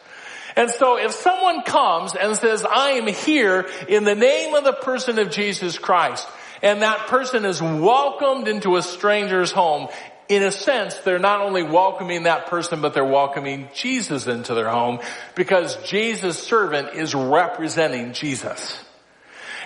And 0.56 0.70
so 0.70 0.98
if 0.98 1.12
someone 1.12 1.64
comes 1.64 2.16
and 2.16 2.36
says, 2.38 2.64
I 2.64 2.92
am 2.92 3.08
here 3.08 3.68
in 3.90 4.06
the 4.06 4.16
name 4.16 4.54
of 4.54 4.64
the 4.64 4.72
person 4.72 5.20
of 5.20 5.30
Jesus 5.30 5.78
Christ, 5.78 6.28
and 6.62 6.82
that 6.82 7.08
person 7.08 7.44
is 7.44 7.62
welcomed 7.62 8.48
into 8.48 8.78
a 8.78 8.82
stranger's 8.82 9.52
home, 9.52 9.90
in 10.30 10.42
a 10.42 10.52
sense, 10.52 10.96
they're 11.00 11.20
not 11.20 11.42
only 11.42 11.62
welcoming 11.62 12.24
that 12.24 12.48
person, 12.48 12.82
but 12.82 12.94
they're 12.94 13.06
welcoming 13.06 13.70
Jesus 13.76 14.28
into 14.28 14.54
their 14.54 14.70
home 14.70 15.00
because 15.36 15.76
Jesus' 15.84 16.42
servant 16.42 16.96
is 16.96 17.14
representing 17.14 18.14
Jesus. 18.14 18.82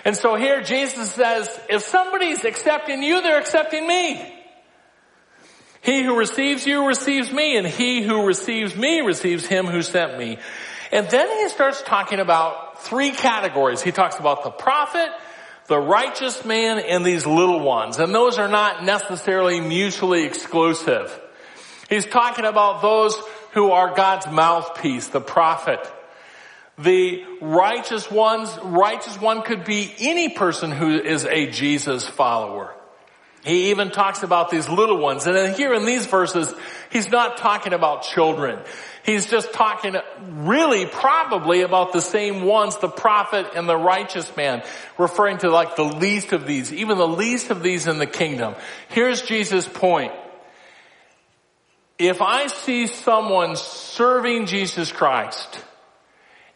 And 0.04 0.16
so 0.16 0.34
here 0.34 0.62
Jesus 0.62 1.12
says, 1.12 1.48
if 1.68 1.82
somebody's 1.82 2.44
accepting 2.44 3.02
you, 3.02 3.22
they're 3.22 3.40
accepting 3.40 3.86
me. 3.86 4.36
He 5.82 6.02
who 6.02 6.16
receives 6.16 6.66
you 6.66 6.86
receives 6.86 7.32
me, 7.32 7.56
and 7.56 7.66
he 7.66 8.02
who 8.02 8.26
receives 8.26 8.76
me 8.76 9.00
receives 9.00 9.46
him 9.46 9.66
who 9.66 9.80
sent 9.82 10.18
me. 10.18 10.38
And 10.92 11.08
then 11.08 11.28
he 11.38 11.48
starts 11.48 11.82
talking 11.82 12.20
about 12.20 12.82
three 12.82 13.12
categories. 13.12 13.80
He 13.80 13.92
talks 13.92 14.18
about 14.18 14.44
the 14.44 14.50
prophet, 14.50 15.08
the 15.68 15.78
righteous 15.78 16.44
man, 16.44 16.80
and 16.80 17.04
these 17.04 17.26
little 17.26 17.60
ones. 17.60 17.98
And 17.98 18.14
those 18.14 18.38
are 18.38 18.48
not 18.48 18.84
necessarily 18.84 19.60
mutually 19.60 20.24
exclusive. 20.24 21.18
He's 21.88 22.06
talking 22.06 22.44
about 22.44 22.82
those 22.82 23.14
who 23.52 23.70
are 23.70 23.94
God's 23.94 24.26
mouthpiece, 24.26 25.08
the 25.08 25.20
prophet. 25.20 25.80
The 26.78 27.24
righteous 27.40 28.10
ones, 28.10 28.56
righteous 28.62 29.20
one 29.20 29.42
could 29.42 29.64
be 29.64 29.92
any 29.98 30.30
person 30.30 30.70
who 30.70 30.98
is 30.98 31.26
a 31.26 31.50
Jesus 31.50 32.06
follower. 32.06 32.74
He 33.44 33.70
even 33.70 33.90
talks 33.90 34.22
about 34.22 34.50
these 34.50 34.68
little 34.68 34.98
ones. 34.98 35.26
And 35.26 35.54
here 35.56 35.72
in 35.72 35.86
these 35.86 36.04
verses, 36.06 36.52
he's 36.90 37.08
not 37.10 37.38
talking 37.38 37.72
about 37.72 38.02
children. 38.02 38.58
He's 39.02 39.26
just 39.26 39.54
talking 39.54 39.96
really 40.20 40.84
probably 40.84 41.62
about 41.62 41.92
the 41.92 42.02
same 42.02 42.44
ones, 42.44 42.76
the 42.78 42.88
prophet 42.88 43.46
and 43.56 43.66
the 43.66 43.76
righteous 43.76 44.36
man, 44.36 44.62
referring 44.98 45.38
to 45.38 45.50
like 45.50 45.76
the 45.76 45.84
least 45.84 46.32
of 46.32 46.46
these, 46.46 46.70
even 46.72 46.98
the 46.98 47.08
least 47.08 47.50
of 47.50 47.62
these 47.62 47.86
in 47.86 47.98
the 47.98 48.06
kingdom. 48.06 48.54
Here's 48.88 49.22
Jesus' 49.22 49.66
point. 49.66 50.12
If 51.98 52.20
I 52.20 52.48
see 52.48 52.86
someone 52.88 53.56
serving 53.56 54.46
Jesus 54.46 54.92
Christ, 54.92 55.64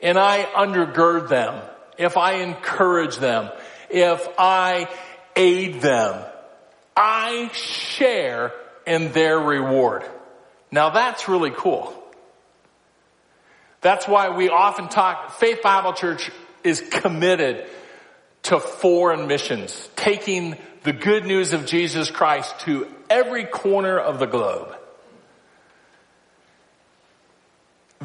and 0.05 0.19
I 0.19 0.45
undergird 0.45 1.29
them, 1.29 1.61
if 1.97 2.17
I 2.19 2.35
encourage 2.35 3.17
them, 3.17 3.51
if 3.89 4.29
I 4.39 4.89
aid 5.35 5.81
them, 5.81 6.23
I 6.95 7.51
share 7.55 8.53
in 8.87 9.13
their 9.13 9.41
reward. 9.41 10.05
Now 10.71 10.91
that's 10.91 11.27
really 11.27 11.53
cool. 11.57 11.93
That's 13.81 14.07
why 14.07 14.29
we 14.37 14.51
often 14.51 14.89
talk, 14.89 15.33
Faith 15.33 15.63
Bible 15.63 15.95
Church 15.95 16.31
is 16.63 16.81
committed 16.81 17.67
to 18.45 18.61
foreign 18.61 19.27
missions, 19.27 19.89
taking 19.97 20.57
the 20.83 20.93
good 20.93 21.25
news 21.25 21.55
of 21.55 21.65
Jesus 21.65 22.11
Christ 22.11 22.61
to 22.61 22.87
every 23.09 23.45
corner 23.45 23.99
of 23.99 24.19
the 24.19 24.27
globe. 24.27 24.77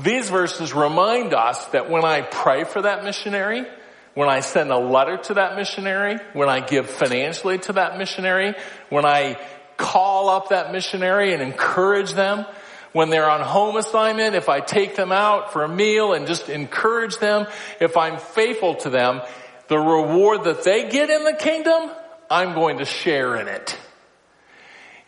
These 0.03 0.29
verses 0.29 0.73
remind 0.73 1.33
us 1.33 1.65
that 1.67 1.89
when 1.89 2.05
I 2.05 2.21
pray 2.21 2.63
for 2.63 2.81
that 2.81 3.03
missionary, 3.03 3.65
when 4.13 4.29
I 4.29 4.39
send 4.39 4.71
a 4.71 4.77
letter 4.77 5.17
to 5.17 5.33
that 5.35 5.55
missionary, 5.55 6.19
when 6.33 6.49
I 6.49 6.62
give 6.62 6.89
financially 6.89 7.57
to 7.59 7.73
that 7.73 7.97
missionary, 7.97 8.55
when 8.89 9.05
I 9.05 9.38
call 9.77 10.29
up 10.29 10.49
that 10.49 10.71
missionary 10.71 11.33
and 11.33 11.41
encourage 11.41 12.13
them, 12.13 12.45
when 12.91 13.09
they're 13.09 13.29
on 13.29 13.41
home 13.41 13.75
assignment, 13.75 14.35
if 14.35 14.49
I 14.49 14.62
take 14.62 14.95
them 14.95 15.12
out 15.12 15.53
for 15.53 15.63
a 15.63 15.69
meal 15.69 16.13
and 16.13 16.27
just 16.27 16.49
encourage 16.49 17.17
them, 17.17 17.47
if 17.79 17.97
I'm 17.97 18.17
faithful 18.17 18.75
to 18.75 18.89
them, 18.89 19.21
the 19.67 19.77
reward 19.77 20.45
that 20.45 20.63
they 20.63 20.89
get 20.89 21.09
in 21.09 21.23
the 21.23 21.33
kingdom, 21.33 21.91
I'm 22.29 22.53
going 22.53 22.79
to 22.79 22.85
share 22.85 23.35
in 23.35 23.47
it. 23.47 23.77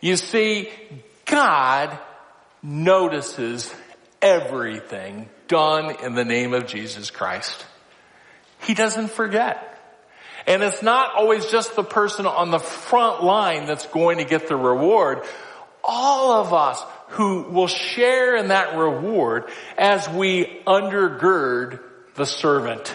You 0.00 0.16
see, 0.16 0.70
God 1.24 1.98
notices 2.62 3.74
everything 4.22 5.28
done 5.48 5.96
in 6.02 6.14
the 6.14 6.24
name 6.24 6.54
of 6.54 6.66
Jesus 6.66 7.10
Christ. 7.10 7.66
He 8.62 8.74
doesn't 8.74 9.10
forget. 9.10 9.68
And 10.46 10.62
it's 10.62 10.82
not 10.82 11.14
always 11.14 11.46
just 11.46 11.76
the 11.76 11.84
person 11.84 12.26
on 12.26 12.50
the 12.50 12.58
front 12.58 13.22
line 13.22 13.66
that's 13.66 13.86
going 13.86 14.18
to 14.18 14.24
get 14.24 14.48
the 14.48 14.56
reward. 14.56 15.24
All 15.84 16.32
of 16.40 16.52
us 16.52 16.82
who 17.08 17.42
will 17.42 17.68
share 17.68 18.36
in 18.36 18.48
that 18.48 18.76
reward 18.76 19.50
as 19.76 20.08
we 20.08 20.60
undergird 20.66 21.80
the 22.14 22.24
servant. 22.24 22.94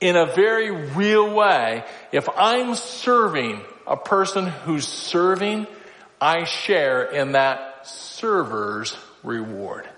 In 0.00 0.16
a 0.16 0.26
very 0.26 0.70
real 0.70 1.34
way, 1.34 1.84
if 2.12 2.28
I'm 2.36 2.74
serving 2.74 3.60
a 3.86 3.96
person 3.96 4.46
who's 4.46 4.86
serving, 4.86 5.66
I 6.20 6.44
share 6.44 7.04
in 7.04 7.32
that 7.32 7.86
server's 7.86 8.96
reward. 9.22 9.88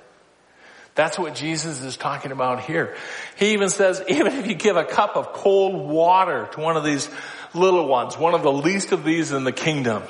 That's 0.96 1.18
what 1.18 1.34
Jesus 1.34 1.82
is 1.82 1.98
talking 1.98 2.32
about 2.32 2.60
here. 2.60 2.96
He 3.36 3.52
even 3.52 3.68
says, 3.68 4.02
even 4.08 4.32
if 4.32 4.46
you 4.46 4.54
give 4.54 4.76
a 4.76 4.84
cup 4.84 5.14
of 5.14 5.32
cold 5.34 5.88
water 5.88 6.48
to 6.52 6.60
one 6.60 6.76
of 6.76 6.82
these 6.82 7.08
little 7.54 7.86
ones, 7.86 8.18
one 8.18 8.34
of 8.34 8.42
the 8.42 8.52
least 8.52 8.90
of 8.92 9.04
these 9.04 9.30
in 9.30 9.44
the 9.44 9.52
kingdom, 9.52 10.02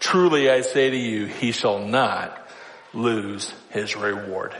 truly 0.00 0.50
I 0.50 0.60
say 0.62 0.90
to 0.90 0.96
you, 0.96 1.26
he 1.26 1.52
shall 1.52 1.78
not 1.78 2.36
lose 2.92 3.54
his 3.70 3.96
reward. 3.96 4.54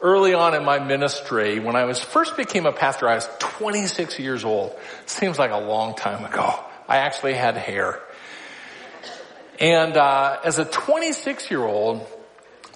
Early 0.00 0.34
on 0.34 0.54
in 0.54 0.64
my 0.64 0.78
ministry, 0.78 1.58
when 1.58 1.76
I 1.76 1.84
was 1.84 1.98
first 1.98 2.36
became 2.36 2.66
a 2.66 2.72
pastor, 2.72 3.08
I 3.08 3.16
was 3.16 3.28
26 3.40 4.18
years 4.18 4.44
old. 4.44 4.76
Seems 5.06 5.38
like 5.38 5.50
a 5.50 5.58
long 5.58 5.96
time 5.96 6.24
ago. 6.24 6.54
I 6.86 6.98
actually 6.98 7.34
had 7.34 7.56
hair. 7.56 8.00
And 9.58 9.96
uh, 9.96 10.40
as 10.44 10.58
a 10.58 10.64
26 10.64 11.50
year 11.50 11.64
old, 11.64 12.06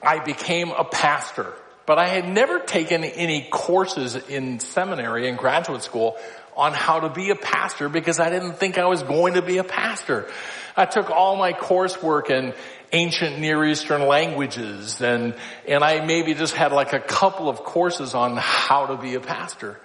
I 0.02 0.20
became 0.20 0.70
a 0.70 0.84
pastor 0.84 1.54
but 1.88 1.98
I 1.98 2.06
had 2.06 2.28
never 2.28 2.58
taken 2.58 3.02
any 3.02 3.48
courses 3.50 4.14
in 4.14 4.60
seminary 4.60 5.26
and 5.26 5.38
graduate 5.38 5.82
school 5.82 6.18
on 6.54 6.74
how 6.74 7.00
to 7.00 7.08
be 7.08 7.30
a 7.30 7.34
pastor 7.34 7.88
because 7.88 8.20
I 8.20 8.28
didn't 8.28 8.58
think 8.58 8.76
I 8.76 8.84
was 8.84 9.02
going 9.02 9.34
to 9.34 9.42
be 9.42 9.56
a 9.56 9.64
pastor. 9.64 10.28
I 10.76 10.84
took 10.84 11.08
all 11.08 11.36
my 11.36 11.54
coursework 11.54 12.28
in 12.28 12.52
ancient 12.92 13.38
Near 13.38 13.64
Eastern 13.64 14.06
languages 14.06 15.00
and, 15.00 15.34
and 15.66 15.82
I 15.82 16.04
maybe 16.04 16.34
just 16.34 16.52
had 16.52 16.72
like 16.72 16.92
a 16.92 17.00
couple 17.00 17.48
of 17.48 17.64
courses 17.64 18.14
on 18.14 18.36
how 18.36 18.88
to 18.88 18.98
be 18.98 19.14
a 19.14 19.20
pastor. 19.20 19.80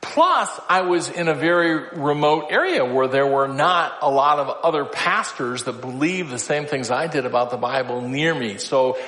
Plus, 0.00 0.50
I 0.68 0.80
was 0.80 1.08
in 1.08 1.28
a 1.28 1.34
very 1.34 2.00
remote 2.00 2.48
area 2.50 2.84
where 2.84 3.06
there 3.06 3.28
were 3.28 3.46
not 3.46 3.98
a 4.02 4.10
lot 4.10 4.40
of 4.40 4.48
other 4.64 4.84
pastors 4.84 5.62
that 5.64 5.80
believed 5.82 6.30
the 6.30 6.38
same 6.40 6.66
things 6.66 6.90
I 6.90 7.06
did 7.06 7.26
about 7.26 7.52
the 7.52 7.56
Bible 7.56 8.00
near 8.00 8.34
me. 8.34 8.58
So 8.58 8.98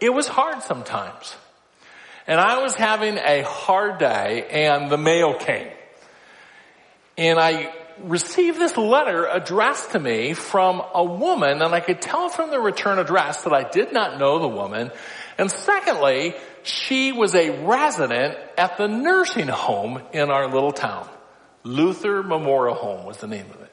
it 0.00 0.12
was 0.12 0.26
hard 0.26 0.64
sometimes. 0.64 1.36
And 2.26 2.40
I 2.40 2.62
was 2.62 2.74
having 2.74 3.18
a 3.18 3.42
hard 3.42 3.98
day 3.98 4.46
and 4.50 4.90
the 4.90 4.98
mail 4.98 5.34
came. 5.34 5.68
And 7.16 7.38
I 7.38 7.72
received 8.02 8.58
this 8.58 8.76
letter 8.76 9.26
addressed 9.26 9.92
to 9.92 10.00
me 10.00 10.34
from 10.34 10.82
a 10.92 11.04
woman 11.04 11.62
and 11.62 11.74
I 11.74 11.80
could 11.80 12.02
tell 12.02 12.28
from 12.28 12.50
the 12.50 12.60
return 12.60 12.98
address 12.98 13.44
that 13.44 13.52
I 13.52 13.62
did 13.68 13.92
not 13.92 14.18
know 14.18 14.38
the 14.40 14.48
woman. 14.48 14.90
And 15.38 15.50
secondly, 15.50 16.34
she 16.62 17.12
was 17.12 17.34
a 17.34 17.64
resident 17.64 18.36
at 18.58 18.76
the 18.76 18.88
nursing 18.88 19.48
home 19.48 20.02
in 20.12 20.30
our 20.30 20.52
little 20.52 20.72
town. 20.72 21.08
Luther 21.62 22.22
Memorial 22.22 22.74
Home 22.74 23.06
was 23.06 23.18
the 23.18 23.26
name 23.26 23.46
of 23.46 23.60
it. 23.60 23.72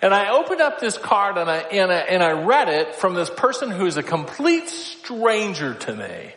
And 0.00 0.14
I 0.14 0.30
opened 0.30 0.60
up 0.60 0.80
this 0.80 0.96
card 0.96 1.38
and 1.38 1.50
I, 1.50 1.58
and 1.58 1.90
I, 1.90 1.98
and 1.98 2.22
I 2.22 2.32
read 2.32 2.68
it 2.68 2.94
from 2.94 3.14
this 3.14 3.30
person 3.30 3.70
who's 3.70 3.96
a 3.96 4.02
complete 4.02 4.68
stranger 4.68 5.74
to 5.74 5.96
me. 5.96 6.34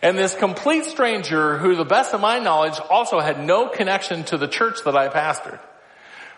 And 0.00 0.16
this 0.16 0.34
complete 0.34 0.84
stranger, 0.84 1.58
who 1.58 1.70
to 1.70 1.76
the 1.76 1.84
best 1.84 2.14
of 2.14 2.20
my 2.20 2.38
knowledge 2.38 2.78
also 2.90 3.20
had 3.20 3.44
no 3.44 3.68
connection 3.68 4.24
to 4.24 4.36
the 4.36 4.46
church 4.46 4.84
that 4.84 4.96
I 4.96 5.08
pastored, 5.08 5.60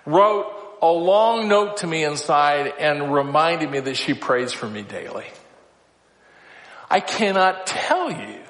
wrote 0.06 0.46
a 0.82 0.90
long 0.90 1.48
note 1.48 1.78
to 1.78 1.86
me 1.86 2.04
inside 2.04 2.72
and 2.78 3.12
reminded 3.12 3.70
me 3.70 3.80
that 3.80 3.96
she 3.96 4.14
prays 4.14 4.52
for 4.52 4.68
me 4.68 4.82
daily. 4.82 5.26
I 6.90 7.00
cannot 7.00 7.66
tell 7.66 8.11
you 8.11 8.40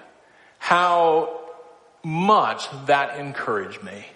how 0.58 1.40
much 2.04 2.68
that 2.86 3.18
encouraged 3.18 3.82
me. 3.82 4.06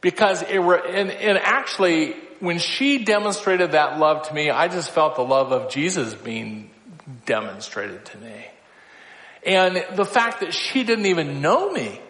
Because 0.00 0.42
it 0.42 0.58
were, 0.58 0.74
and, 0.84 1.10
and 1.10 1.38
actually, 1.38 2.16
when 2.40 2.58
she 2.58 3.04
demonstrated 3.04 3.72
that 3.72 4.00
love 4.00 4.28
to 4.28 4.34
me, 4.34 4.50
I 4.50 4.66
just 4.66 4.90
felt 4.90 5.14
the 5.14 5.22
love 5.22 5.52
of 5.52 5.70
Jesus 5.70 6.12
being 6.14 6.70
demonstrated 7.24 8.04
to 8.06 8.18
me. 8.18 8.46
And 9.44 9.84
the 9.94 10.04
fact 10.04 10.40
that 10.40 10.54
she 10.54 10.84
didn't 10.84 11.06
even 11.06 11.40
know 11.40 11.72
me 11.72 12.00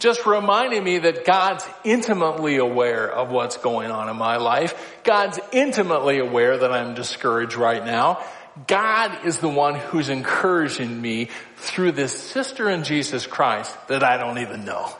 just 0.00 0.24
reminding 0.24 0.82
me 0.82 0.98
that 0.98 1.26
God's 1.26 1.64
intimately 1.84 2.56
aware 2.56 3.10
of 3.10 3.30
what's 3.30 3.58
going 3.58 3.90
on 3.90 4.08
in 4.08 4.16
my 4.16 4.38
life. 4.38 4.98
God's 5.04 5.38
intimately 5.52 6.18
aware 6.18 6.56
that 6.56 6.72
I'm 6.72 6.94
discouraged 6.94 7.54
right 7.54 7.84
now. 7.84 8.24
God 8.66 9.26
is 9.26 9.38
the 9.38 9.48
one 9.48 9.74
who's 9.74 10.08
encouraging 10.08 11.00
me 11.00 11.28
through 11.56 11.92
this 11.92 12.18
sister 12.18 12.68
in 12.68 12.82
Jesus 12.82 13.26
Christ 13.26 13.76
that 13.88 14.02
I 14.02 14.16
don't 14.16 14.38
even 14.38 14.64
know. 14.64 14.90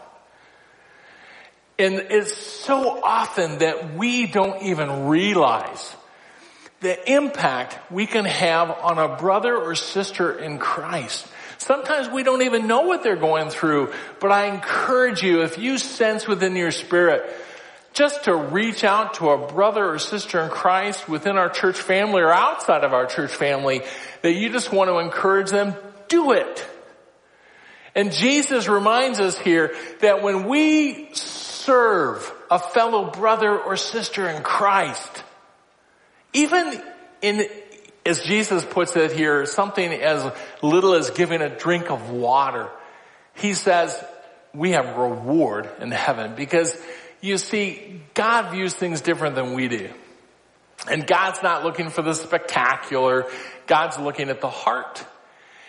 And 1.79 1.95
it's 1.95 2.37
so 2.37 3.03
often 3.03 3.59
that 3.59 3.95
we 3.95 4.27
don't 4.27 4.63
even 4.63 5.07
realize 5.07 5.97
the 6.81 7.11
impact 7.11 7.91
we 7.91 8.07
can 8.07 8.27
have 8.27 8.71
on 8.71 8.99
a 8.99 9.17
brother 9.17 9.57
or 9.57 9.75
sister 9.75 10.39
in 10.39 10.59
Christ. 10.59 11.27
Sometimes 11.61 12.09
we 12.09 12.23
don't 12.23 12.41
even 12.41 12.67
know 12.67 12.83
what 12.83 13.03
they're 13.03 13.17
going 13.17 13.51
through, 13.51 13.93
but 14.19 14.33
I 14.33 14.47
encourage 14.47 15.23
you, 15.23 15.43
if 15.43 15.59
you 15.59 15.77
sense 15.77 16.27
within 16.27 16.57
your 16.57 16.71
spirit, 16.71 17.31
just 17.93 18.25
to 18.25 18.35
reach 18.35 18.83
out 18.83 19.15
to 19.15 19.29
a 19.29 19.47
brother 19.47 19.85
or 19.85 19.99
sister 19.99 20.41
in 20.41 20.49
Christ 20.49 21.07
within 21.07 21.37
our 21.37 21.51
church 21.51 21.77
family 21.77 22.23
or 22.23 22.33
outside 22.33 22.83
of 22.83 22.95
our 22.95 23.05
church 23.05 23.35
family, 23.35 23.83
that 24.23 24.33
you 24.33 24.49
just 24.49 24.73
want 24.73 24.89
to 24.89 25.01
encourage 25.01 25.51
them, 25.51 25.75
do 26.09 26.33
it. 26.33 26.67
And 27.95 28.11
Jesus 28.11 28.67
reminds 28.67 29.21
us 29.21 29.39
here 29.39 29.75
that 30.01 30.23
when 30.23 30.49
we 30.49 31.11
serve 31.13 32.33
a 32.51 32.59
fellow 32.59 33.11
brother 33.11 33.59
or 33.59 33.77
sister 33.77 34.27
in 34.27 34.43
Christ, 34.43 35.25
even 36.33 36.83
in, 37.21 37.47
as 38.05 38.21
Jesus 38.23 38.65
puts 38.65 38.97
it 38.97 39.13
here, 39.13 39.47
something 39.47 39.93
as 39.93 40.33
little 40.63 40.95
as 40.95 41.11
giving 41.11 41.43
a 41.43 41.55
drink 41.55 41.91
of 41.91 42.11
water, 42.11 42.71
he 43.35 43.55
says 43.55 44.03
we 44.55 44.71
have 44.71 44.97
reward 44.97 45.69
in 45.81 45.91
heaven 45.91 46.35
because 46.35 46.77
you 47.21 47.37
see, 47.39 48.01
God 48.15 48.53
views 48.53 48.75
things 48.75 49.01
different 49.03 49.35
than 49.35 49.53
we 49.55 49.69
do. 49.69 49.91
And 50.89 51.07
God's 51.07 51.43
not 51.43 51.63
looking 51.63 51.91
for 51.91 52.03
the 52.03 52.15
spectacular. 52.15 53.27
God's 53.67 53.99
looking 53.99 54.31
at 54.31 54.41
the 54.41 54.49
heart. 54.49 55.05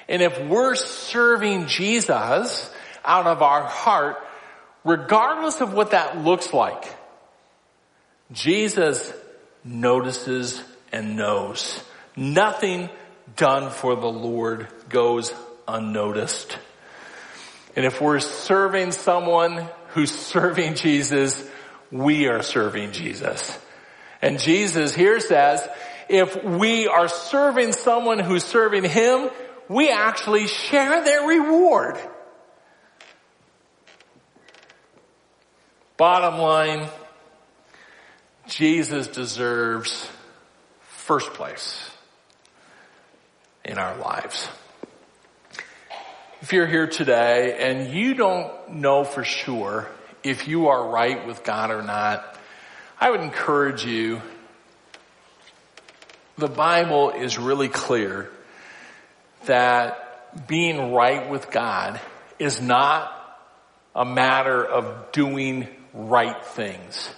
And 0.08 0.22
if 0.22 0.40
we're 0.48 0.76
serving 0.76 1.68
Jesus 1.68 2.74
out 3.04 3.28
of 3.28 3.42
our 3.42 3.64
heart, 3.64 4.18
regardless 4.86 5.60
of 5.60 5.74
what 5.74 5.92
that 5.92 6.18
looks 6.18 6.54
like, 6.54 6.86
Jesus 8.32 9.12
notices 9.66 10.62
and 10.94 11.18
knows. 11.18 11.84
Nothing 12.16 12.90
done 13.36 13.72
for 13.72 13.96
the 13.96 14.08
Lord 14.08 14.68
goes 14.90 15.34
unnoticed. 15.68 16.58
And 17.76 17.86
if 17.86 18.02
we're 18.02 18.20
serving 18.20 18.92
someone 18.92 19.68
who's 19.90 20.12
serving 20.28 20.76
Jesus, 20.76 21.42
we 21.92 22.28
are 22.28 22.42
serving 22.42 22.92
Jesus. 22.92 23.58
And 24.22 24.40
Jesus 24.40 24.94
here 24.94 25.20
says, 25.20 25.68
if 26.10 26.44
we 26.44 26.88
are 26.88 27.08
serving 27.08 27.72
someone 27.72 28.20
who's 28.20 28.44
serving 28.44 28.84
Him, 28.84 29.30
we 29.70 29.90
actually 29.90 30.48
share 30.48 31.04
their 31.04 31.26
reward. 31.26 31.98
Bottom 35.96 36.40
line, 36.40 36.90
Jesus 38.48 39.08
deserves 39.08 40.10
first 40.82 41.34
place 41.34 41.91
in 43.64 43.78
our 43.78 43.98
lives. 43.98 44.48
If 46.42 46.54
you're 46.54 46.68
here 46.68 46.88
today 46.88 47.58
and 47.60 47.94
you 47.94 48.16
don't 48.16 48.76
know 48.76 49.04
for 49.04 49.24
sure 49.24 49.88
if 50.24 50.48
you 50.48 50.70
are 50.70 50.90
right 50.90 51.26
with 51.28 51.44
God 51.44 51.72
or 51.72 51.82
not, 51.82 52.38
I 53.00 53.12
would 53.12 53.22
encourage 53.22 53.86
you. 53.86 54.22
The 56.38 56.48
Bible 56.48 57.12
is 57.12 57.38
really 57.38 57.68
clear 57.68 58.32
that 59.46 60.48
being 60.48 60.94
right 60.94 61.30
with 61.30 61.52
God 61.52 62.00
is 62.40 62.62
not 62.62 63.12
a 63.96 64.06
matter 64.06 64.66
of 64.66 65.12
doing 65.12 65.68
right 65.94 66.44
things. 66.44 67.10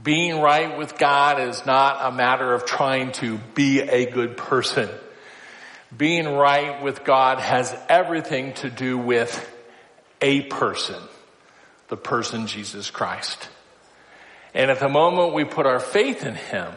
Being 0.00 0.40
right 0.40 0.78
with 0.78 0.98
God 0.98 1.40
is 1.40 1.66
not 1.66 2.12
a 2.12 2.14
matter 2.14 2.52
of 2.54 2.64
trying 2.64 3.12
to 3.12 3.38
be 3.54 3.80
a 3.80 4.08
good 4.08 4.36
person. 4.36 4.88
Being 5.96 6.26
right 6.34 6.82
with 6.82 7.04
God 7.04 7.38
has 7.38 7.74
everything 7.88 8.52
to 8.54 8.70
do 8.70 8.98
with 8.98 9.54
a 10.20 10.42
person, 10.42 11.00
the 11.88 11.96
person 11.96 12.46
Jesus 12.46 12.90
Christ. 12.90 13.48
And 14.52 14.70
at 14.70 14.80
the 14.80 14.88
moment 14.88 15.34
we 15.34 15.44
put 15.44 15.66
our 15.66 15.80
faith 15.80 16.26
in 16.26 16.34
Him, 16.34 16.72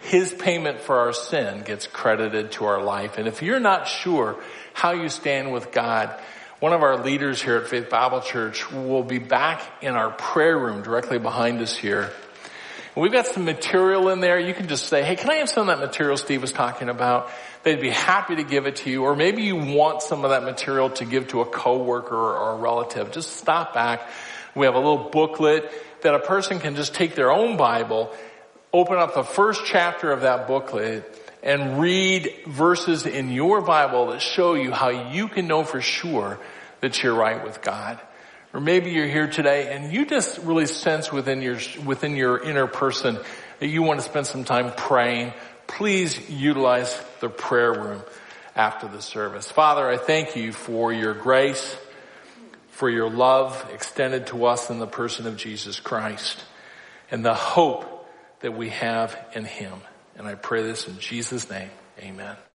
His 0.00 0.32
payment 0.32 0.80
for 0.80 0.98
our 0.98 1.12
sin 1.12 1.62
gets 1.62 1.86
credited 1.86 2.52
to 2.52 2.66
our 2.66 2.82
life. 2.82 3.16
And 3.16 3.26
if 3.26 3.42
you're 3.42 3.60
not 3.60 3.88
sure 3.88 4.36
how 4.74 4.92
you 4.92 5.08
stand 5.08 5.52
with 5.52 5.72
God, 5.72 6.14
one 6.60 6.72
of 6.72 6.82
our 6.82 7.02
leaders 7.02 7.42
here 7.42 7.56
at 7.56 7.68
Faith 7.68 7.88
Bible 7.88 8.20
Church 8.20 8.70
will 8.70 9.02
be 9.02 9.18
back 9.18 9.62
in 9.82 9.94
our 9.94 10.10
prayer 10.10 10.58
room 10.58 10.82
directly 10.82 11.18
behind 11.18 11.60
us 11.60 11.74
here 11.74 12.12
We've 12.94 13.12
got 13.12 13.26
some 13.26 13.46
material 13.46 14.10
in 14.10 14.20
there. 14.20 14.38
You 14.38 14.52
can 14.52 14.68
just 14.68 14.86
say, 14.86 15.02
hey, 15.02 15.16
can 15.16 15.30
I 15.30 15.36
have 15.36 15.48
some 15.48 15.68
of 15.68 15.78
that 15.78 15.86
material 15.86 16.18
Steve 16.18 16.42
was 16.42 16.52
talking 16.52 16.90
about? 16.90 17.30
They'd 17.62 17.80
be 17.80 17.88
happy 17.88 18.36
to 18.36 18.44
give 18.44 18.66
it 18.66 18.76
to 18.76 18.90
you. 18.90 19.04
Or 19.04 19.16
maybe 19.16 19.42
you 19.42 19.56
want 19.56 20.02
some 20.02 20.24
of 20.24 20.30
that 20.30 20.42
material 20.42 20.90
to 20.90 21.06
give 21.06 21.28
to 21.28 21.40
a 21.40 21.46
coworker 21.46 22.14
or 22.14 22.52
a 22.52 22.56
relative. 22.56 23.10
Just 23.10 23.36
stop 23.36 23.72
back. 23.72 24.06
We 24.54 24.66
have 24.66 24.74
a 24.74 24.78
little 24.78 25.08
booklet 25.08 25.70
that 26.02 26.14
a 26.14 26.18
person 26.18 26.58
can 26.58 26.76
just 26.76 26.94
take 26.94 27.14
their 27.14 27.32
own 27.32 27.56
Bible, 27.56 28.12
open 28.74 28.98
up 28.98 29.14
the 29.14 29.24
first 29.24 29.62
chapter 29.64 30.12
of 30.12 30.20
that 30.20 30.46
booklet, 30.46 31.18
and 31.42 31.80
read 31.80 32.30
verses 32.46 33.06
in 33.06 33.30
your 33.30 33.62
Bible 33.62 34.08
that 34.08 34.20
show 34.20 34.52
you 34.52 34.70
how 34.70 34.90
you 34.90 35.28
can 35.28 35.46
know 35.46 35.64
for 35.64 35.80
sure 35.80 36.38
that 36.80 37.02
you're 37.02 37.14
right 37.14 37.42
with 37.42 37.62
God. 37.62 37.98
Or 38.54 38.60
maybe 38.60 38.90
you're 38.90 39.06
here 39.06 39.28
today 39.28 39.74
and 39.74 39.92
you 39.92 40.04
just 40.04 40.38
really 40.38 40.66
sense 40.66 41.10
within 41.10 41.40
your, 41.40 41.58
within 41.84 42.16
your 42.16 42.42
inner 42.42 42.66
person 42.66 43.18
that 43.60 43.68
you 43.68 43.82
want 43.82 44.00
to 44.00 44.04
spend 44.04 44.26
some 44.26 44.44
time 44.44 44.72
praying. 44.76 45.32
Please 45.66 46.28
utilize 46.28 47.00
the 47.20 47.28
prayer 47.28 47.72
room 47.72 48.02
after 48.54 48.88
the 48.88 49.00
service. 49.00 49.50
Father, 49.50 49.88
I 49.88 49.96
thank 49.96 50.36
you 50.36 50.52
for 50.52 50.92
your 50.92 51.14
grace, 51.14 51.76
for 52.70 52.90
your 52.90 53.08
love 53.08 53.70
extended 53.72 54.26
to 54.28 54.44
us 54.44 54.68
in 54.68 54.78
the 54.78 54.86
person 54.86 55.26
of 55.26 55.36
Jesus 55.36 55.80
Christ 55.80 56.44
and 57.10 57.24
the 57.24 57.34
hope 57.34 58.08
that 58.40 58.52
we 58.52 58.70
have 58.70 59.16
in 59.34 59.44
him. 59.44 59.80
And 60.16 60.26
I 60.26 60.34
pray 60.34 60.62
this 60.62 60.88
in 60.88 60.98
Jesus 60.98 61.48
name. 61.48 61.70
Amen. 62.00 62.36